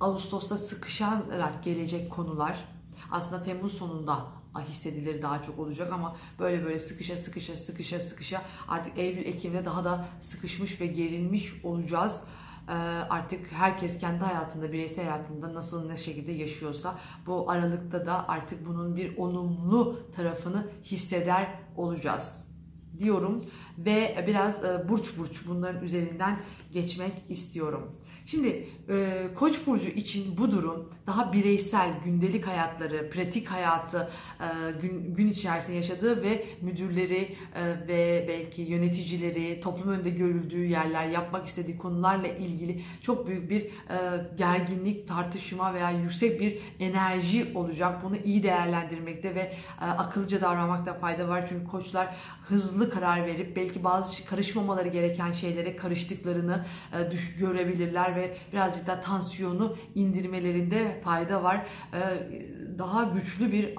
Ağustos'ta 0.00 0.58
sıkışarak 0.58 1.64
gelecek 1.64 2.10
konular 2.10 2.68
aslında 3.10 3.42
Temmuz 3.42 3.72
sonunda 3.72 4.26
hissedilir 4.68 5.22
daha 5.22 5.42
çok 5.42 5.58
olacak 5.58 5.92
ama 5.92 6.16
böyle 6.38 6.64
böyle 6.64 6.78
sıkışa 6.78 7.16
sıkışa 7.16 7.56
sıkışa 7.56 8.00
sıkışa 8.00 8.42
artık 8.68 8.98
Eylül 8.98 9.24
Ekim'de 9.24 9.64
daha 9.64 9.84
da 9.84 10.04
sıkışmış 10.20 10.80
ve 10.80 10.86
gerilmiş 10.86 11.64
olacağız 11.64 12.24
artık 13.10 13.52
herkes 13.52 13.98
kendi 13.98 14.24
hayatında, 14.24 14.72
bireysel 14.72 15.04
hayatında 15.04 15.54
nasıl 15.54 15.86
ne 15.86 15.96
şekilde 15.96 16.32
yaşıyorsa 16.32 16.98
bu 17.26 17.50
aralıkta 17.50 18.06
da 18.06 18.28
artık 18.28 18.66
bunun 18.66 18.96
bir 18.96 19.16
olumlu 19.16 20.00
tarafını 20.16 20.70
hisseder 20.84 21.46
olacağız 21.76 22.50
diyorum 22.98 23.44
ve 23.78 24.24
biraz 24.26 24.64
e, 24.64 24.88
burç 24.88 25.18
burç 25.18 25.46
bunların 25.48 25.84
üzerinden 25.84 26.40
geçmek 26.72 27.12
istiyorum. 27.28 27.96
Şimdi 28.30 28.66
e, 28.88 29.26
Koç 29.34 29.66
burcu 29.66 29.88
için 29.88 30.38
bu 30.38 30.50
durum 30.50 30.88
daha 31.06 31.32
bireysel 31.32 31.90
gündelik 32.04 32.46
hayatları, 32.46 33.10
pratik 33.10 33.48
hayatı 33.48 34.10
e, 34.40 34.46
gün, 34.82 35.14
gün 35.14 35.28
içerisinde 35.28 35.76
yaşadığı 35.76 36.22
ve 36.22 36.46
müdürleri 36.60 37.36
e, 37.54 37.88
ve 37.88 38.24
belki 38.28 38.62
yöneticileri 38.62 39.60
toplum 39.60 39.88
önünde 39.88 40.10
görüldüğü 40.10 40.64
yerler, 40.66 41.06
yapmak 41.06 41.46
istediği 41.46 41.78
konularla 41.78 42.26
ilgili 42.26 42.82
çok 43.02 43.26
büyük 43.26 43.50
bir 43.50 43.60
e, 43.62 43.70
gerginlik, 44.38 45.08
tartışma 45.08 45.74
veya 45.74 45.90
yüksek 45.90 46.40
bir 46.40 46.58
enerji 46.80 47.52
olacak. 47.54 48.04
Bunu 48.04 48.16
iyi 48.16 48.42
değerlendirmekte 48.42 49.34
ve 49.34 49.52
e, 49.80 49.84
akıllıca 49.84 50.40
davranmakta 50.40 50.94
fayda 50.94 51.28
var. 51.28 51.46
Çünkü 51.48 51.66
koçlar 51.66 52.16
hızlı 52.48 52.90
karar 52.90 53.26
verip 53.26 53.56
belki 53.56 53.84
bazı 53.84 54.24
karışmamaları 54.26 54.88
gereken 54.88 55.32
şeylere 55.32 55.76
karıştıklarını 55.76 56.64
e, 56.92 57.10
düş 57.10 57.36
görebilirler 57.36 58.16
ve 58.16 58.19
birazcık 58.52 58.86
da 58.86 59.00
tansiyonu 59.00 59.76
indirmelerinde 59.94 61.00
fayda 61.04 61.42
var. 61.42 61.66
E, 61.92 62.00
daha 62.78 63.04
güçlü 63.04 63.52
bir 63.52 63.74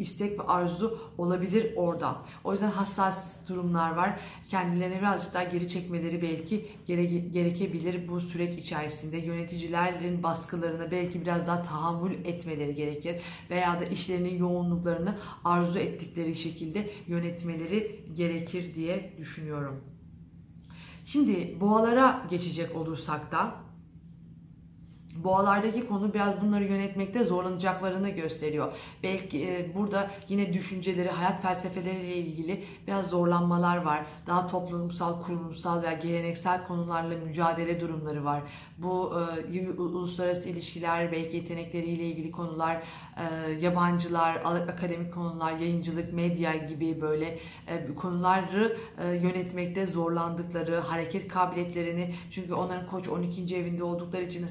istek 0.00 0.38
ve 0.38 0.42
arzu 0.42 0.98
olabilir 1.18 1.72
orada. 1.76 2.22
O 2.44 2.52
yüzden 2.52 2.70
hassas 2.70 3.48
durumlar 3.48 3.90
var. 3.90 4.20
Kendilerine 4.48 4.98
birazcık 4.98 5.34
daha 5.34 5.44
geri 5.44 5.68
çekmeleri 5.68 6.22
belki 6.22 6.66
gere 6.86 7.04
gerekebilir 7.04 8.08
bu 8.08 8.20
süreç 8.20 8.58
içerisinde. 8.58 9.16
Yöneticilerin 9.16 10.22
baskılarına 10.22 10.90
belki 10.90 11.20
biraz 11.20 11.46
daha 11.46 11.62
tahammül 11.62 12.12
etmeleri 12.24 12.74
gerekir. 12.74 13.16
Veya 13.50 13.80
da 13.80 13.84
işlerinin 13.84 14.38
yoğunluklarını 14.38 15.18
arzu 15.44 15.78
ettikleri 15.78 16.34
şekilde 16.34 16.90
yönetmeleri 17.06 18.04
gerekir 18.16 18.74
diye 18.74 19.14
düşünüyorum. 19.18 19.89
Şimdi 21.12 21.60
boğalara 21.60 22.26
geçecek 22.30 22.76
olursak 22.76 23.32
da 23.32 23.54
Boğalardaki 25.16 25.88
konu 25.88 26.14
biraz 26.14 26.40
bunları 26.40 26.64
yönetmekte 26.64 27.24
zorlanacaklarını 27.24 28.10
gösteriyor. 28.10 28.72
Belki 29.02 29.48
e, 29.48 29.74
burada 29.74 30.10
yine 30.28 30.52
düşünceleri, 30.52 31.08
hayat 31.08 31.42
felsefeleriyle 31.42 32.16
ilgili 32.16 32.64
biraz 32.86 33.06
zorlanmalar 33.06 33.76
var. 33.76 34.06
Daha 34.26 34.46
toplumsal, 34.46 35.22
kurumsal 35.22 35.82
veya 35.82 35.92
geleneksel 35.92 36.66
konularla 36.66 37.16
mücadele 37.16 37.80
durumları 37.80 38.24
var. 38.24 38.42
Bu 38.78 39.12
e, 39.52 39.68
uluslararası 39.70 40.48
ilişkiler, 40.48 41.12
belki 41.12 41.36
yetenekleriyle 41.36 42.04
ilgili 42.04 42.30
konular, 42.30 42.76
e, 42.76 43.50
yabancılar, 43.52 44.36
akademik 44.44 45.14
konular, 45.14 45.52
yayıncılık, 45.52 46.12
medya 46.12 46.56
gibi 46.56 47.00
böyle 47.00 47.38
e, 47.66 47.94
konuları 47.94 48.76
e, 49.04 49.08
yönetmekte 49.08 49.86
zorlandıkları, 49.86 50.80
hareket 50.80 51.28
kabiliyetlerini 51.28 52.14
çünkü 52.30 52.54
onların 52.54 52.86
koç 52.86 53.08
12. 53.08 53.56
evinde 53.56 53.84
oldukları 53.84 54.22
için 54.22 54.46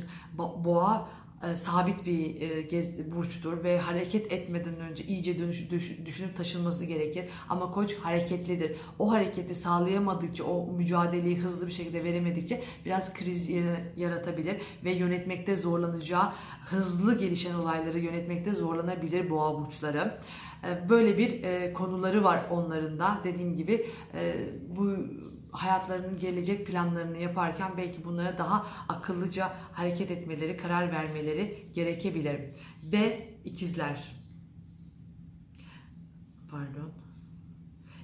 boğa 0.66 1.10
e, 1.44 1.56
sabit 1.56 2.06
bir 2.06 2.42
e, 2.42 2.62
gez, 2.62 3.12
burçtur 3.12 3.64
ve 3.64 3.80
hareket 3.80 4.32
etmeden 4.32 4.76
önce 4.76 5.04
iyice 5.04 5.40
dönüş, 5.40 5.72
düş, 5.72 5.98
düşünüp 6.06 6.38
taşınması 6.38 6.86
gerekir. 6.86 7.26
Ama 7.50 7.72
koç 7.72 7.96
hareketlidir. 7.96 8.76
O 9.00 9.12
hareketi 9.12 9.56
sağlayamadıkça, 9.56 10.44
o 10.44 10.72
mücadeleyi 10.72 11.40
hızlı 11.40 11.68
bir 11.68 11.72
şekilde 11.72 12.04
veremedikçe 12.04 12.64
biraz 12.86 13.14
kriz 13.14 13.50
yaratabilir 13.98 14.56
ve 14.84 14.92
yönetmekte 14.92 15.58
zorlanacağı, 15.58 16.32
hızlı 16.66 17.20
gelişen 17.20 17.56
olayları 17.56 18.00
yönetmekte 18.00 18.52
zorlanabilir 18.52 19.30
boğa 19.30 19.60
burçları. 19.60 20.18
E, 20.64 20.90
böyle 20.90 21.18
bir 21.18 21.44
e, 21.44 21.74
konuları 21.74 22.24
var 22.24 22.46
onların 22.52 23.00
da. 23.00 23.20
Dediğim 23.24 23.56
gibi 23.56 23.86
e, 24.14 24.34
bu 24.78 24.96
hayatlarının 25.52 26.20
gelecek 26.20 26.68
planlarını 26.68 27.18
yaparken 27.18 27.72
belki 27.78 28.06
bunlara 28.06 28.38
daha 28.38 28.66
akıllıca 28.90 29.52
hareket 29.74 30.12
etmeleri, 30.12 30.58
karar 30.58 30.92
vermeleri 30.92 31.68
gerekebilir. 31.74 32.42
Ve 32.84 33.30
ikizler. 33.46 34.16
Pardon. 36.52 36.92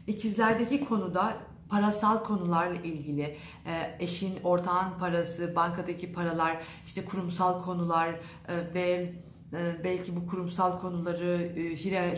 İkizlerdeki 0.08 0.86
konuda 0.86 1.38
parasal 1.69 2.23
konularla 2.23 2.75
ilgili 2.75 3.38
eşin, 3.99 4.39
ortağın 4.43 4.99
parası, 4.99 5.55
bankadaki 5.55 6.13
paralar, 6.13 6.58
işte 6.86 7.05
kurumsal 7.05 7.63
konular 7.63 8.15
ve 8.73 8.81
ee, 8.81 9.24
belki 9.84 10.15
bu 10.15 10.27
kurumsal 10.27 10.79
konuları, 10.79 11.53
e, 11.58 11.75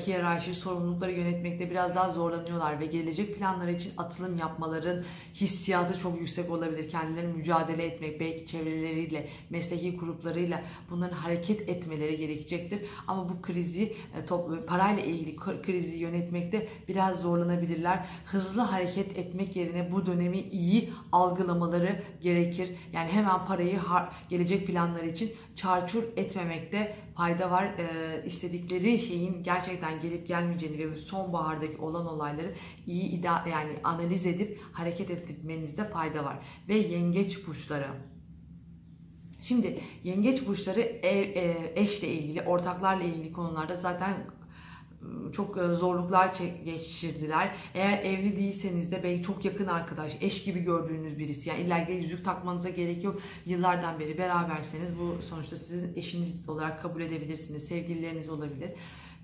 hiyerarşi, 0.08 0.56
sorumlulukları 0.56 1.12
yönetmekte 1.12 1.70
biraz 1.70 1.96
daha 1.96 2.10
zorlanıyorlar 2.10 2.80
ve 2.80 2.86
gelecek 2.86 3.38
planları 3.38 3.72
için 3.72 3.92
atılım 3.98 4.38
yapmaların 4.38 5.04
hissiyatı 5.34 6.00
çok 6.00 6.20
yüksek 6.20 6.52
olabilir. 6.52 6.90
Kendileri 6.90 7.28
mücadele 7.28 7.86
etmek, 7.86 8.20
belki 8.20 8.48
çevreleriyle, 8.48 9.28
mesleki 9.50 9.98
gruplarıyla 9.98 10.62
bunların 10.90 11.16
hareket 11.16 11.70
etmeleri 11.70 12.18
gerekecektir. 12.18 12.80
Ama 13.08 13.30
bu 13.30 13.42
krizi, 13.42 13.84
e, 13.84 14.66
parayla 14.68 15.04
ilgili 15.04 15.36
krizi 15.36 15.98
yönetmekte 15.98 16.68
biraz 16.88 17.22
zorlanabilirler. 17.22 18.06
Hızlı 18.26 18.62
hareket 18.62 19.18
etmek 19.18 19.56
yerine 19.56 19.92
bu 19.92 20.06
dönemi 20.06 20.40
iyi 20.40 20.94
algılamaları 21.12 22.04
gerekir. 22.22 22.70
Yani 22.94 23.12
hemen 23.12 23.46
parayı 23.46 23.80
gelecek 24.30 24.68
planları 24.68 25.08
için 25.08 25.32
çarçur 25.56 26.04
etmemekte 26.16 26.96
fayda 27.18 27.52
var. 27.52 27.64
E, 27.64 28.24
istedikleri 28.26 29.00
şeyin 29.00 29.44
gerçekten 29.44 30.02
gelip 30.02 30.28
gelmeyeceğini 30.28 30.92
ve 30.92 30.96
sonbahardaki 30.96 31.78
olan 31.78 32.08
olayları 32.08 32.54
iyi 32.88 33.04
ida 33.04 33.44
yani 33.52 33.72
analiz 33.84 34.26
edip 34.26 34.62
hareket 34.72 35.12
etmenizde 35.12 35.90
fayda 35.90 36.26
var. 36.26 36.40
Ve 36.70 36.76
yengeç 36.76 37.48
burçları. 37.48 37.88
Şimdi 39.42 39.80
yengeç 40.04 40.48
burçları 40.48 40.82
ev, 40.82 41.24
e, 41.24 41.72
eşle 41.76 42.08
ilgili, 42.08 42.42
ortaklarla 42.42 43.04
ilgili 43.04 43.34
konularda 43.34 43.78
zaten 43.78 44.14
çok 45.34 45.58
e, 45.58 45.76
zorluklar 45.76 46.38
geçirdiler. 46.66 47.56
Eğer 47.74 48.04
evli 48.04 48.36
değilseniz 48.36 48.92
de 48.92 49.04
belki 49.04 49.24
çok 49.24 49.46
yakın 49.46 49.68
arkadaş, 49.68 50.18
eş 50.22 50.44
gibi 50.44 50.60
gördüğünüz 50.60 51.18
birisi. 51.20 51.50
Yani 51.50 51.62
illa 51.62 51.78
yüzük 51.78 52.26
takmanıza 52.26 52.70
gerek 52.70 53.04
yok. 53.04 53.20
Yıllardan 53.46 54.00
beri 54.00 54.18
beraberseniz 54.18 55.00
bu 55.00 55.22
sonuçta 55.22 55.56
sizin 55.56 55.94
eşiniz 55.96 56.50
olarak 56.50 56.82
kabul 56.82 57.02
edebilirsiniz. 57.02 57.68
Sevgilileriniz 57.68 58.30
olabilir. 58.30 58.70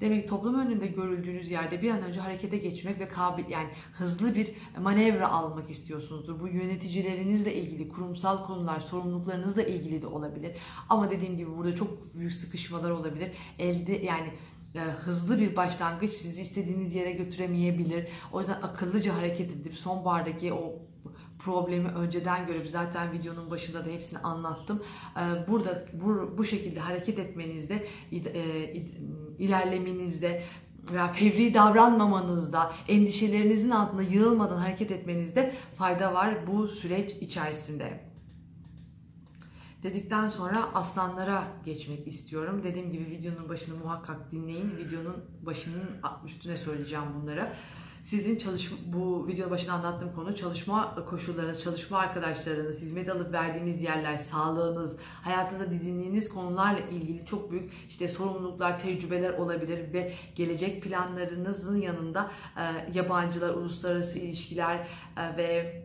Demek 0.02 0.30
toplum 0.30 0.60
önünde 0.60 0.88
görüldüğünüz 0.88 1.52
yerde 1.52 1.82
bir 1.82 1.90
an 1.90 2.02
önce 2.02 2.20
harekete 2.20 2.58
geçmek 2.58 3.00
ve 3.00 3.08
kabil 3.08 3.50
yani 3.50 3.68
hızlı 3.94 4.36
bir 4.36 4.52
manevra 4.82 5.32
almak 5.32 5.70
istiyorsunuzdur. 5.70 6.40
Bu 6.40 6.48
yöneticilerinizle 6.48 7.56
ilgili 7.56 7.90
kurumsal 7.90 8.46
konular, 8.46 8.80
sorumluluklarınızla 8.80 9.64
ilgili 9.64 10.02
de 10.02 10.08
olabilir. 10.08 10.52
Ama 10.90 11.12
dediğim 11.12 11.38
gibi 11.38 11.58
burada 11.58 11.76
çok 11.76 12.16
büyük 12.16 12.34
sıkışmalar 12.34 12.92
olabilir. 12.92 13.32
Elde 13.60 13.92
yani 13.92 14.34
hızlı 14.80 15.40
bir 15.40 15.56
başlangıç 15.56 16.14
sizi 16.14 16.42
istediğiniz 16.42 16.96
yere 16.96 17.12
götüremeyebilir. 17.12 18.08
O 18.32 18.40
yüzden 18.40 18.62
akıllıca 18.62 19.18
hareket 19.18 19.52
edip 19.52 19.76
sonbahardaki 19.76 20.54
o 20.54 20.76
problemi 21.40 21.90
önceden 21.90 22.48
görüp 22.48 22.70
zaten 22.70 23.12
videonun 23.12 23.52
başında 23.52 23.86
da 23.86 23.90
hepsini 23.90 24.20
anlattım. 24.20 24.84
E, 25.18 25.48
burada 25.48 25.86
bu, 25.94 26.38
bu 26.38 26.44
şekilde 26.44 26.80
hareket 26.80 27.20
etmenizde, 27.20 27.88
e, 28.12 28.74
ilerlemenizde 29.40 30.44
veya 30.92 31.14
fevri 31.14 31.54
davranmamanızda, 31.54 32.72
endişelerinizin 32.88 33.70
altında 33.70 34.02
yığılmadan 34.02 34.58
hareket 34.58 34.92
etmenizde 34.92 35.54
fayda 35.78 36.14
var 36.14 36.48
bu 36.48 36.68
süreç 36.68 37.12
içerisinde 37.12 38.13
dedikten 39.84 40.30
sonra 40.30 40.70
aslanlara 40.74 41.44
geçmek 41.66 42.08
istiyorum. 42.08 42.62
Dediğim 42.64 42.92
gibi 42.92 43.06
videonun 43.06 43.50
başını 43.50 43.76
muhakkak 43.76 44.32
dinleyin. 44.32 44.78
Videonun 44.78 45.16
başının 45.42 45.90
üstüne 46.26 46.58
söyleyeceğim 46.58 47.06
bunları. 47.22 47.54
Sizin 48.04 48.38
çalışma, 48.38 48.78
bu 48.86 49.28
videonun 49.28 49.52
başında 49.52 49.74
anlattığım 49.74 50.16
konu 50.16 50.36
çalışma 50.36 51.06
koşullarınız, 51.10 51.62
çalışma 51.62 51.98
arkadaşlarınız, 51.98 52.82
hizmet 52.82 53.10
alıp 53.10 53.34
verdiğiniz 53.34 53.82
yerler, 53.82 54.18
sağlığınız, 54.18 54.96
hayatınızda 55.22 55.72
didindiğiniz 55.72 56.30
konularla 56.30 56.80
ilgili 56.80 57.26
çok 57.26 57.52
büyük 57.52 57.72
işte 57.90 58.08
sorumluluklar, 58.08 58.80
tecrübeler 58.80 59.34
olabilir 59.34 59.94
ve 59.94 60.14
gelecek 60.36 60.84
planlarınızın 60.84 61.78
yanında 61.78 62.32
e, 62.58 62.64
yabancılar, 62.94 63.54
uluslararası 63.54 64.20
ilişkiler 64.20 64.88
e, 65.18 65.38
ve 65.38 65.83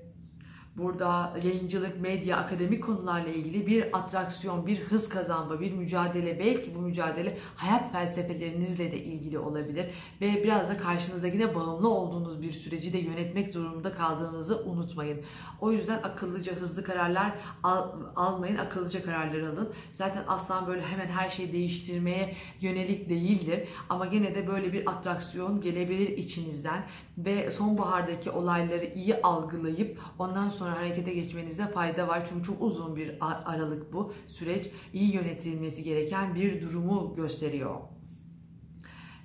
Burada 0.78 1.34
yayıncılık, 1.42 2.00
medya, 2.00 2.36
akademik 2.36 2.84
konularla 2.84 3.28
ilgili 3.28 3.66
bir 3.66 3.98
atraksiyon, 3.98 4.66
bir 4.66 4.80
hız 4.80 5.08
kazanma, 5.08 5.60
bir 5.60 5.72
mücadele. 5.72 6.38
Belki 6.38 6.74
bu 6.74 6.78
mücadele 6.78 7.38
hayat 7.56 7.92
felsefelerinizle 7.92 8.92
de 8.92 9.04
ilgili 9.04 9.38
olabilir. 9.38 9.86
Ve 10.20 10.44
biraz 10.44 10.68
da 10.68 10.76
karşınızdakine 10.76 11.54
bağımlı 11.54 11.88
olduğunuz 11.88 12.42
bir 12.42 12.52
süreci 12.52 12.92
de 12.92 12.98
yönetmek 12.98 13.52
zorunda 13.52 13.94
kaldığınızı 13.94 14.64
unutmayın. 14.64 15.20
O 15.60 15.72
yüzden 15.72 15.98
akıllıca, 16.02 16.52
hızlı 16.52 16.84
kararlar 16.84 17.32
al, 17.62 17.88
almayın, 18.16 18.56
akıllıca 18.56 19.02
kararlar 19.02 19.40
alın. 19.40 19.72
Zaten 19.92 20.24
aslan 20.28 20.66
böyle 20.66 20.82
hemen 20.82 21.06
her 21.06 21.30
şeyi 21.30 21.52
değiştirmeye 21.52 22.34
yönelik 22.60 23.08
değildir. 23.08 23.68
Ama 23.88 24.06
gene 24.06 24.34
de 24.34 24.46
böyle 24.46 24.72
bir 24.72 24.90
atraksiyon 24.90 25.60
gelebilir 25.60 26.08
içinizden. 26.08 26.86
Ve 27.18 27.50
sonbahardaki 27.50 28.30
olayları 28.30 28.84
iyi 28.84 29.22
algılayıp 29.22 30.00
ondan 30.18 30.48
sonra 30.48 30.67
sonra 30.68 30.80
harekete 30.80 31.14
geçmenizde 31.14 31.70
fayda 31.70 32.08
var. 32.08 32.26
Çünkü 32.28 32.42
çok 32.46 32.62
uzun 32.62 32.96
bir 32.96 33.16
aralık 33.20 33.92
bu 33.92 34.12
süreç. 34.26 34.70
iyi 34.92 35.14
yönetilmesi 35.14 35.82
gereken 35.82 36.34
bir 36.34 36.62
durumu 36.62 37.14
gösteriyor. 37.16 37.80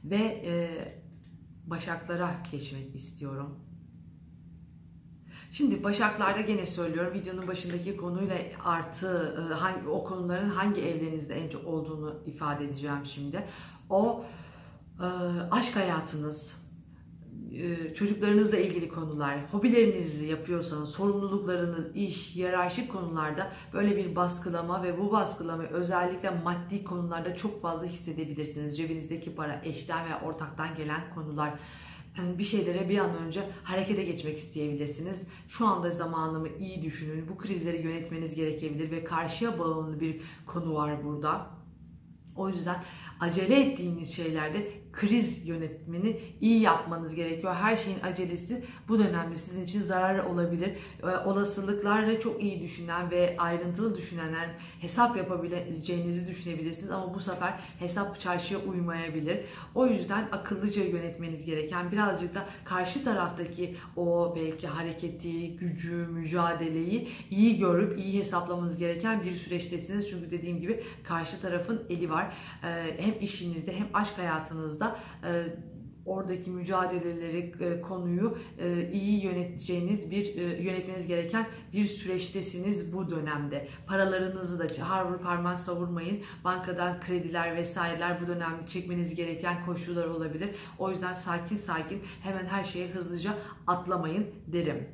Ve 0.03 0.43
e, 0.45 0.69
başaklara 1.65 2.31
geçmek 2.51 2.95
istiyorum. 2.95 3.59
Şimdi 5.51 5.83
başaklarda 5.83 6.41
gene 6.41 6.65
söylüyorum 6.65 7.13
videonun 7.13 7.47
başındaki 7.47 7.97
konuyla 7.97 8.35
artı 8.65 9.35
e, 9.51 9.53
hangi 9.53 9.87
o 9.87 10.03
konuların 10.03 10.49
hangi 10.49 10.81
evlerinizde 10.81 11.35
en 11.35 11.49
çok 11.49 11.65
olduğunu 11.65 12.23
ifade 12.25 12.65
edeceğim 12.65 13.05
şimdi. 13.05 13.47
O 13.89 14.25
e, 14.99 15.05
aşk 15.51 15.75
hayatınız, 15.75 16.55
çocuklarınızla 17.95 18.57
ilgili 18.57 18.89
konular, 18.89 19.39
hobilerinizi 19.51 20.25
yapıyorsanız, 20.25 20.89
sorumluluklarınız, 20.89 21.95
iş, 21.95 22.35
yararşik 22.35 22.91
konularda 22.91 23.51
böyle 23.73 23.97
bir 23.97 24.15
baskılama 24.15 24.83
ve 24.83 24.99
bu 24.99 25.11
baskılamayı 25.11 25.69
özellikle 25.69 26.29
maddi 26.29 26.83
konularda 26.83 27.35
çok 27.35 27.61
fazla 27.61 27.85
hissedebilirsiniz. 27.85 28.77
Cebinizdeki 28.77 29.35
para, 29.35 29.61
eşten 29.65 30.05
veya 30.05 30.21
ortaktan 30.21 30.75
gelen 30.75 31.01
konular, 31.15 31.53
yani 32.17 32.37
bir 32.37 32.43
şeylere 32.43 32.89
bir 32.89 32.97
an 32.97 33.17
önce 33.17 33.49
harekete 33.63 34.03
geçmek 34.03 34.37
isteyebilirsiniz. 34.37 35.23
Şu 35.49 35.67
anda 35.67 35.89
zamanımı 35.89 36.47
iyi 36.59 36.81
düşünün. 36.81 37.27
Bu 37.29 37.37
krizleri 37.37 37.81
yönetmeniz 37.81 38.35
gerekebilir 38.35 38.91
ve 38.91 39.03
karşıya 39.03 39.59
bağımlı 39.59 39.99
bir 39.99 40.21
konu 40.45 40.75
var 40.75 41.03
burada. 41.03 41.47
O 42.35 42.49
yüzden 42.49 42.83
acele 43.19 43.61
ettiğiniz 43.61 44.13
şeylerde 44.13 44.82
kriz 44.93 45.47
yönetmeni 45.47 46.19
iyi 46.41 46.61
yapmanız 46.61 47.15
gerekiyor. 47.15 47.55
Her 47.55 47.77
şeyin 47.77 47.99
acelesi 47.99 48.63
bu 48.87 48.99
dönemde 48.99 49.35
sizin 49.35 49.63
için 49.63 49.81
zarar 49.81 50.25
olabilir. 50.25 50.71
Ee, 51.03 51.05
olasılıklarla 51.05 52.19
çok 52.19 52.43
iyi 52.43 52.61
düşünen 52.61 53.11
ve 53.11 53.35
ayrıntılı 53.37 53.97
düşünen 53.97 54.33
hesap 54.79 55.17
yapabileceğinizi 55.17 56.27
düşünebilirsiniz 56.27 56.91
ama 56.91 57.13
bu 57.13 57.19
sefer 57.19 57.59
hesap 57.79 58.19
çarşıya 58.19 58.59
uymayabilir. 58.59 59.45
O 59.75 59.87
yüzden 59.87 60.27
akıllıca 60.31 60.83
yönetmeniz 60.83 61.45
gereken 61.45 61.91
birazcık 61.91 62.35
da 62.35 62.45
karşı 62.65 63.03
taraftaki 63.03 63.75
o 63.95 64.33
belki 64.35 64.67
hareketi, 64.67 65.55
gücü, 65.55 65.95
mücadeleyi 65.95 67.07
iyi 67.31 67.57
görüp 67.57 67.99
iyi 67.99 68.19
hesaplamanız 68.19 68.77
gereken 68.77 69.23
bir 69.23 69.31
süreçtesiniz. 69.31 70.09
Çünkü 70.09 70.31
dediğim 70.31 70.61
gibi 70.61 70.83
karşı 71.03 71.41
tarafın 71.41 71.83
eli 71.89 72.09
var. 72.09 72.33
Ee, 72.63 72.67
hem 72.97 73.13
işinizde 73.21 73.75
hem 73.75 73.87
aşk 73.93 74.17
hayatınızda 74.17 74.82
da 74.83 74.95
e, 75.23 75.29
oradaki 76.05 76.51
mücadeleleri, 76.51 77.53
e, 77.59 77.81
konuyu 77.81 78.37
e, 78.59 78.91
iyi 78.91 79.23
yöneteceğiniz 79.23 80.11
bir 80.11 80.35
yönetmeniz 80.59 81.07
gereken 81.07 81.45
bir 81.73 81.85
süreçtesiniz 81.85 82.93
bu 82.93 83.09
dönemde. 83.09 83.67
Paralarınızı 83.87 84.59
da 84.59 84.87
harvur 84.89 85.17
parmağı 85.17 85.57
savurmayın. 85.57 86.23
Bankadan 86.43 86.99
krediler 86.99 87.55
vesaireler 87.55 88.21
bu 88.21 88.27
dönemde 88.27 88.65
çekmeniz 88.65 89.15
gereken 89.15 89.65
koşullar 89.65 90.07
olabilir. 90.07 90.49
O 90.79 90.91
yüzden 90.91 91.13
sakin 91.13 91.57
sakin 91.57 92.01
hemen 92.23 92.45
her 92.45 92.63
şeye 92.63 92.87
hızlıca 92.87 93.33
atlamayın 93.67 94.27
derim. 94.47 94.87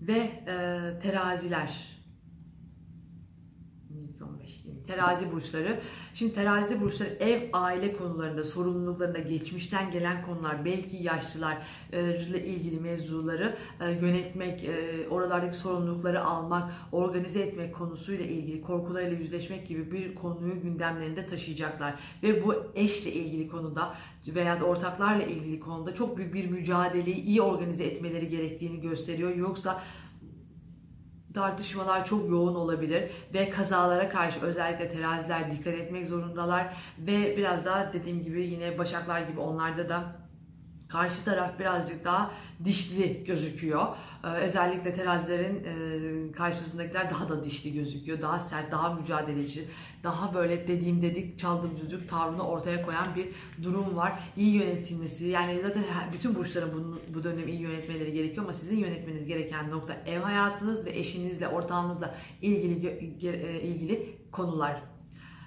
Ve 0.00 0.18
e, 0.18 0.98
teraziler 1.02 1.95
terazi 4.86 5.32
burçları. 5.32 5.80
Şimdi 6.14 6.34
terazi 6.34 6.80
burçları 6.80 7.10
ev 7.20 7.42
aile 7.52 7.92
konularında, 7.92 8.44
sorumluluklarında 8.44 9.18
geçmişten 9.18 9.90
gelen 9.90 10.26
konular, 10.26 10.64
belki 10.64 10.96
yaşlılar 10.96 11.58
ile 11.92 12.46
ilgili 12.46 12.80
mevzuları 12.80 13.56
e, 13.80 13.90
yönetmek, 13.90 14.64
e, 14.64 15.08
oralardaki 15.08 15.56
sorumlulukları 15.56 16.24
almak, 16.24 16.72
organize 16.92 17.40
etmek 17.40 17.74
konusuyla 17.74 18.24
ilgili 18.24 18.62
korkularıyla 18.62 19.18
yüzleşmek 19.18 19.68
gibi 19.68 19.92
bir 19.92 20.14
konuyu 20.14 20.62
gündemlerinde 20.62 21.26
taşıyacaklar. 21.26 21.94
Ve 22.22 22.44
bu 22.44 22.54
eşle 22.74 23.12
ilgili 23.12 23.48
konuda 23.48 23.94
veya 24.26 24.60
da 24.60 24.64
ortaklarla 24.64 25.22
ilgili 25.22 25.60
konuda 25.60 25.94
çok 25.94 26.16
büyük 26.16 26.34
bir 26.34 26.46
mücadeleyi 26.46 27.22
iyi 27.22 27.42
organize 27.42 27.84
etmeleri 27.84 28.28
gerektiğini 28.28 28.80
gösteriyor. 28.80 29.36
Yoksa 29.36 29.82
tartışmalar 31.36 32.06
çok 32.06 32.30
yoğun 32.30 32.54
olabilir 32.54 33.10
ve 33.34 33.50
kazalara 33.50 34.08
karşı 34.08 34.40
özellikle 34.40 34.88
teraziler 34.88 35.50
dikkat 35.50 35.74
etmek 35.74 36.06
zorundalar 36.06 36.74
ve 36.98 37.36
biraz 37.36 37.66
daha 37.66 37.92
dediğim 37.92 38.24
gibi 38.24 38.46
yine 38.46 38.78
başaklar 38.78 39.20
gibi 39.20 39.40
onlarda 39.40 39.88
da 39.88 40.04
Karşı 40.88 41.24
taraf 41.24 41.58
birazcık 41.58 42.04
daha 42.04 42.30
dişli 42.64 43.24
gözüküyor. 43.24 43.86
Ee, 44.24 44.28
özellikle 44.28 44.94
terazilerin 44.94 45.64
e, 45.64 46.32
karşısındakiler 46.32 47.10
daha 47.10 47.28
da 47.28 47.44
dişli 47.44 47.72
gözüküyor. 47.72 48.22
Daha 48.22 48.38
sert, 48.38 48.72
daha 48.72 48.94
mücadeleci, 48.94 49.68
daha 50.02 50.34
böyle 50.34 50.68
dediğim 50.68 51.02
dedik, 51.02 51.38
çaldım 51.38 51.70
düdük 51.82 52.08
tavrını 52.08 52.42
ortaya 52.42 52.82
koyan 52.82 53.06
bir 53.16 53.28
durum 53.62 53.96
var. 53.96 54.12
İyi 54.36 54.54
yönetilmesi, 54.54 55.26
yani 55.26 55.60
zaten 55.62 55.82
bütün 56.12 56.34
burçların 56.34 56.74
bunu, 56.74 56.98
bu 57.14 57.24
dönem 57.24 57.48
iyi 57.48 57.60
yönetmeleri 57.60 58.12
gerekiyor 58.12 58.44
ama 58.44 58.52
sizin 58.52 58.76
yönetmeniz 58.76 59.26
gereken 59.26 59.70
nokta 59.70 59.96
ev 60.06 60.20
hayatınız 60.20 60.86
ve 60.86 60.98
eşinizle, 60.98 61.48
ortağınızla 61.48 62.14
ilgili 62.42 62.86
e, 63.22 63.60
ilgili 63.60 64.18
konular. 64.32 64.82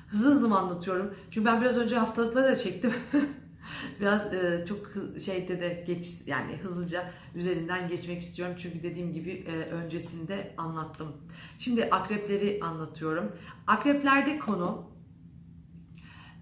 Hızlı 0.07 0.31
hızlı 0.31 0.49
mı 0.49 0.59
anlatıyorum? 0.59 1.13
Çünkü 1.31 1.45
ben 1.45 1.61
biraz 1.61 1.77
önce 1.77 1.97
haftalıkları 1.97 2.51
da 2.51 2.57
çektim. 2.57 2.93
Biraz 3.99 4.33
e, 4.33 4.65
çok 4.67 4.91
şeyde 5.21 5.61
de 5.61 5.83
geç 5.87 6.07
yani 6.25 6.57
hızlıca 6.57 7.11
üzerinden 7.35 7.87
geçmek 7.87 8.21
istiyorum. 8.21 8.55
Çünkü 8.57 8.83
dediğim 8.83 9.13
gibi 9.13 9.31
e, 9.31 9.51
öncesinde 9.51 10.53
anlattım. 10.57 11.17
Şimdi 11.59 11.85
akrepleri 11.85 12.59
anlatıyorum. 12.63 13.35
Akreplerde 13.67 14.39
konu 14.39 14.91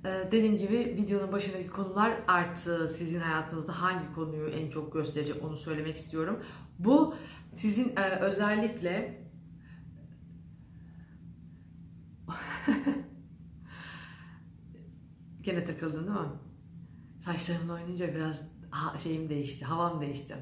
e, 0.06 0.32
dediğim 0.32 0.58
gibi 0.58 0.78
videonun 0.78 1.32
başındaki 1.32 1.68
konular 1.68 2.12
artı 2.28 2.90
sizin 2.90 3.20
hayatınızda 3.20 3.82
hangi 3.82 4.14
konuyu 4.16 4.50
en 4.50 4.70
çok 4.70 4.94
gösterecek 4.94 5.44
onu 5.44 5.58
söylemek 5.58 5.98
istiyorum. 5.98 6.40
Bu 6.80 7.16
sizin 7.56 7.96
e, 7.96 8.20
özellikle 8.20 9.28
Gene 15.42 15.66
takıldın 15.66 16.08
değil 16.08 16.20
mi? 16.20 16.47
Saçlarımla 17.28 17.74
oynayınca 17.74 18.16
biraz 18.16 18.42
şeyim 19.04 19.30
değişti, 19.30 19.66
havam 19.66 20.02
değişti. 20.02 20.36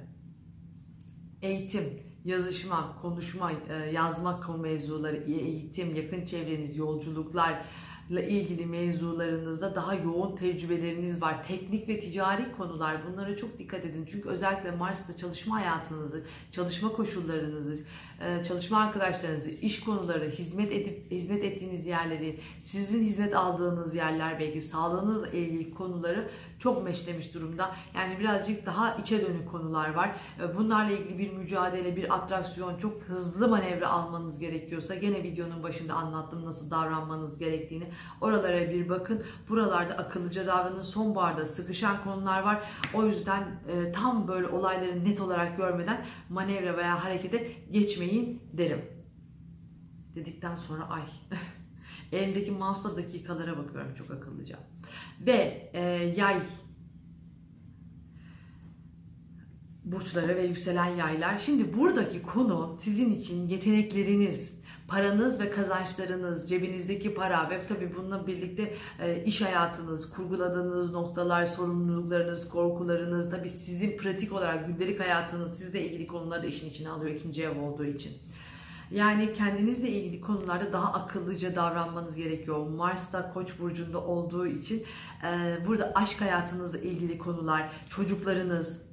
Eğitim, 1.42 2.04
yazışma, 2.26 2.98
konuşma, 3.02 3.52
e, 3.70 3.92
yazmak 3.92 4.44
konu 4.44 4.58
mevzuları, 4.58 5.18
eğitim, 5.18 5.96
yakın 5.96 6.26
çevreniz, 6.26 6.78
yolculuklar, 6.78 7.66
ile 8.10 8.30
ilgili 8.30 8.66
mevzularınızda 8.66 9.76
daha 9.76 9.96
yoğun 9.96 10.36
tecrübeleriniz 10.36 11.22
var. 11.22 11.44
Teknik 11.44 11.90
ve 11.90 12.00
ticari 12.00 12.52
konular 12.58 12.98
bunlara 13.08 13.38
çok 13.38 13.60
dikkat 13.60 13.86
edin. 13.86 14.08
Çünkü 14.12 14.30
özellikle 14.30 14.72
Mars'ta 14.72 15.18
çalışma 15.18 15.56
hayatınızı, 15.56 16.24
çalışma 16.52 16.90
koşullarınızı, 16.90 17.84
e, 18.22 18.44
çalışma 18.44 18.80
arkadaşlarınızı, 18.80 19.50
iş 19.50 19.80
konuları, 19.80 20.30
hizmet 20.30 20.72
edip 20.72 21.12
hizmet 21.12 21.44
ettiğiniz 21.44 21.86
yerleri, 21.86 22.40
sizin 22.60 23.04
hizmet 23.04 23.36
aldığınız 23.36 23.96
yerler 23.96 24.40
belki 24.40 24.62
sağlığınızla 24.62 25.28
ilgili 25.28 25.74
konuları 25.74 26.30
çok 26.60 26.84
meşlemiş 26.84 27.34
durumda. 27.34 27.72
Yani 27.96 28.20
birazcık 28.20 28.66
daha 28.66 28.96
içe 28.96 29.22
dönük 29.22 29.52
konular 29.52 29.94
var. 29.94 30.16
E, 30.40 30.58
bunlarla 30.58 30.92
ilgili 30.92 31.20
bir 31.20 31.32
mücadele, 31.32 31.96
bir 31.96 32.16
atraksiyon, 32.16 32.78
çok 32.78 33.02
hızlı 33.04 33.48
manevra 33.48 33.90
almanız 33.90 34.40
gerekiyorsa 34.40 34.96
gene 34.96 35.24
videonun 35.24 35.64
başında 35.64 35.94
anlattım 35.94 36.46
nasıl 36.46 36.72
davranmanız 36.72 37.38
gerektiğini. 37.38 37.95
Oralara 38.22 38.70
bir 38.70 38.90
bakın. 38.90 39.24
Buralarda 39.50 39.98
akıllıca 39.98 40.48
davranın. 40.48 40.84
Sonbaharda 40.84 41.46
sıkışan 41.46 42.04
konular 42.04 42.42
var. 42.42 42.64
O 42.94 43.06
yüzden 43.06 43.44
e, 43.68 43.92
tam 43.92 44.28
böyle 44.28 44.48
olayları 44.48 45.06
net 45.06 45.22
olarak 45.22 45.58
görmeden 45.58 46.06
manevra 46.30 46.78
veya 46.78 47.04
harekete 47.04 47.52
geçmeyin 47.72 48.44
derim. 48.54 48.82
Dedikten 50.16 50.58
sonra 50.58 50.90
ay 50.90 51.04
elimdeki 52.12 52.52
mouse'la 52.52 52.98
dakikalara 52.98 53.58
bakıyorum 53.58 53.94
çok 53.96 54.12
akıllıca. 54.12 54.60
Ve 55.20 55.72
e, 55.74 55.82
yay 56.18 56.42
burçları 59.86 60.36
ve 60.36 60.46
yükselen 60.46 60.86
yaylar. 60.86 61.38
Şimdi 61.38 61.78
buradaki 61.78 62.22
konu 62.22 62.78
sizin 62.82 63.12
için 63.12 63.48
yetenekleriniz, 63.48 64.54
paranız 64.88 65.40
ve 65.40 65.50
kazançlarınız, 65.50 66.50
cebinizdeki 66.50 67.14
para 67.14 67.50
ve 67.50 67.68
tabii 67.68 67.96
bununla 67.98 68.28
birlikte 68.28 68.74
e, 69.00 69.24
iş 69.24 69.42
hayatınız, 69.42 70.10
kurguladığınız 70.10 70.92
noktalar, 70.92 71.46
sorumluluklarınız, 71.46 72.50
korkularınız, 72.50 73.30
tabii 73.30 73.50
sizin 73.50 73.98
pratik 73.98 74.34
olarak 74.34 74.68
gündelik 74.68 75.00
hayatınız 75.00 75.58
sizle 75.58 75.82
ilgili 75.86 76.08
konuları 76.08 76.44
da 76.44 76.48
işin 76.48 76.70
içine 76.70 76.90
alıyor 76.90 77.16
ikinci 77.16 77.44
ev 77.44 77.62
olduğu 77.62 77.86
için. 77.86 78.14
Yani 78.92 79.34
kendinizle 79.34 79.90
ilgili 79.90 80.22
konularda 80.22 80.74
daha 80.74 80.94
akıllıca 80.94 81.56
davranmanız 81.56 82.16
gerekiyor. 82.16 82.68
Mars'ta 82.68 83.34
Koç 83.34 83.60
burcunda 83.60 84.06
olduğu 84.06 84.48
için 84.48 84.84
e, 85.24 85.58
burada 85.68 85.92
aşk 85.96 86.22
hayatınızla 86.22 86.78
ilgili 86.78 87.18
konular, 87.18 87.72
çocuklarınız, 87.90 88.85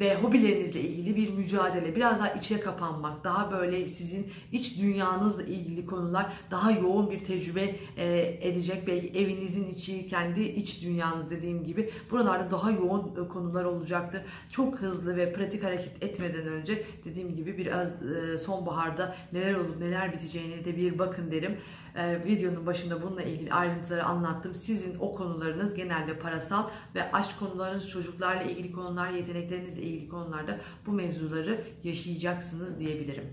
ve 0.00 0.14
hobilerinizle 0.14 0.80
ilgili 0.80 1.16
bir 1.16 1.30
mücadele, 1.30 1.96
biraz 1.96 2.18
daha 2.18 2.28
içe 2.28 2.60
kapanmak, 2.60 3.24
daha 3.24 3.52
böyle 3.52 3.88
sizin 3.88 4.26
iç 4.52 4.80
dünyanızla 4.80 5.42
ilgili 5.42 5.86
konular 5.86 6.26
daha 6.50 6.70
yoğun 6.70 7.10
bir 7.10 7.18
tecrübe 7.18 7.76
e, 7.96 8.38
edecek. 8.40 8.86
Belki 8.86 9.18
evinizin 9.18 9.68
içi, 9.68 10.08
kendi 10.08 10.42
iç 10.42 10.82
dünyanız 10.82 11.30
dediğim 11.30 11.64
gibi 11.64 11.90
buralarda 12.10 12.50
daha 12.50 12.70
yoğun 12.70 13.24
e, 13.24 13.28
konular 13.28 13.64
olacaktır. 13.64 14.22
Çok 14.50 14.78
hızlı 14.78 15.16
ve 15.16 15.32
pratik 15.32 15.64
hareket 15.64 16.02
etmeden 16.02 16.46
önce 16.46 16.84
dediğim 17.04 17.36
gibi 17.36 17.58
biraz 17.58 17.88
e, 18.02 18.38
sonbaharda 18.38 19.14
neler 19.32 19.54
olup 19.54 19.78
neler 19.78 20.12
biteceğine 20.12 20.64
de 20.64 20.76
bir 20.76 20.98
bakın 20.98 21.30
derim. 21.30 21.56
Videonun 21.96 22.66
başında 22.66 23.02
bununla 23.02 23.22
ilgili 23.22 23.52
ayrıntıları 23.52 24.04
anlattım. 24.04 24.54
Sizin 24.54 24.98
o 24.98 25.14
konularınız 25.14 25.74
genelde 25.74 26.18
parasal 26.18 26.68
ve 26.94 27.12
aşk 27.12 27.38
konularınız, 27.38 27.88
çocuklarla 27.88 28.42
ilgili 28.42 28.72
konular, 28.72 29.10
yeteneklerinizle 29.10 29.82
ilgili 29.82 30.08
konularda 30.08 30.58
bu 30.86 30.92
mevzuları 30.92 31.64
yaşayacaksınız 31.84 32.78
diyebilirim. 32.78 33.24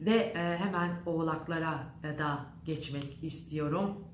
Ve 0.00 0.14
e, 0.14 0.56
hemen 0.58 0.90
oğlaklara 1.06 1.86
da 2.18 2.46
geçmek 2.64 3.24
istiyorum. 3.24 4.08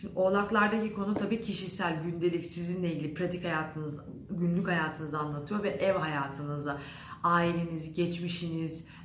Şimdi 0.00 0.18
oğlaklardaki 0.18 0.94
konu 0.94 1.14
tabii 1.14 1.40
kişisel, 1.40 2.02
gündelik, 2.02 2.44
sizinle 2.44 2.92
ilgili 2.92 3.14
pratik 3.14 3.44
hayatınız, 3.44 4.00
günlük 4.30 4.68
hayatınızı 4.68 5.18
anlatıyor 5.18 5.62
ve 5.62 5.68
ev 5.68 5.94
hayatınızı, 5.94 6.78
aileniz, 7.22 7.94
geçmişiniz 7.94 8.80
e, 8.80 9.03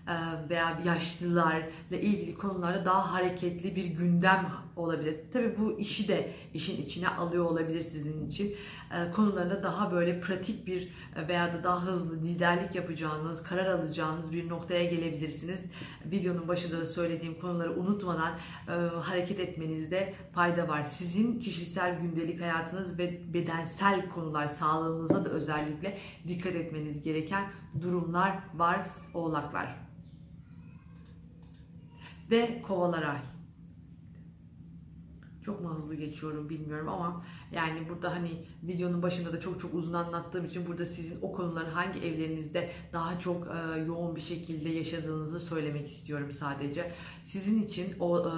veya 0.49 0.79
yaşlılarla 0.85 1.97
ilgili 2.01 2.35
konularda 2.35 2.85
daha 2.85 3.13
hareketli 3.13 3.75
bir 3.75 3.85
gündem 3.85 4.51
olabilir. 4.79 5.15
Tabii 5.33 5.57
bu 5.57 5.79
işi 5.79 6.07
de 6.07 6.33
işin 6.53 6.81
içine 6.81 7.09
alıyor 7.09 7.45
olabilir 7.45 7.81
sizin 7.81 8.27
için. 8.27 8.55
E, 8.91 9.11
konularında 9.11 9.63
daha 9.63 9.91
böyle 9.91 10.21
pratik 10.21 10.67
bir 10.67 10.89
e, 11.15 11.27
veya 11.27 11.53
da 11.53 11.63
daha 11.63 11.85
hızlı 11.85 12.15
liderlik 12.15 12.75
yapacağınız, 12.75 13.43
karar 13.43 13.65
alacağınız 13.65 14.31
bir 14.31 14.49
noktaya 14.49 14.83
gelebilirsiniz. 14.83 15.59
Videonun 16.05 16.47
başında 16.47 16.81
da 16.81 16.85
söylediğim 16.85 17.39
konuları 17.39 17.79
unutmadan 17.79 18.31
hareket 19.01 19.39
etmenizde 19.39 20.13
fayda 20.33 20.67
var. 20.67 20.83
Sizin 20.83 21.39
kişisel 21.39 21.99
gündelik 21.99 22.41
hayatınız 22.41 22.97
ve 22.97 23.33
bedensel 23.33 24.09
konular, 24.09 24.47
sağlığınıza 24.47 25.25
da 25.25 25.29
özellikle 25.29 25.97
dikkat 26.27 26.55
etmeniz 26.55 27.01
gereken 27.01 27.51
durumlar 27.81 28.39
var 28.53 28.87
oğlaklar. 29.13 29.89
Ve 32.31 32.61
kovalara 32.67 33.21
çok 35.45 35.61
mu 35.61 35.69
hızlı 35.69 35.95
geçiyorum 35.95 36.49
bilmiyorum 36.49 36.89
ama 36.89 37.25
yani 37.51 37.89
burada 37.89 38.11
hani 38.11 38.45
videonun 38.63 39.01
başında 39.01 39.33
da 39.33 39.39
çok 39.39 39.59
çok 39.59 39.73
uzun 39.73 39.93
anlattığım 39.93 40.45
için 40.45 40.67
burada 40.67 40.85
sizin 40.85 41.17
o 41.21 41.31
konuların 41.31 41.71
hangi 41.71 41.99
evlerinizde 41.99 42.69
daha 42.93 43.19
çok 43.19 43.47
e, 43.47 43.79
yoğun 43.79 44.15
bir 44.15 44.21
şekilde 44.21 44.69
yaşadığınızı 44.69 45.39
söylemek 45.39 45.87
istiyorum 45.87 46.31
sadece. 46.31 46.91
Sizin 47.23 47.63
için 47.63 47.95
o 47.99 48.19
e, 48.19 48.31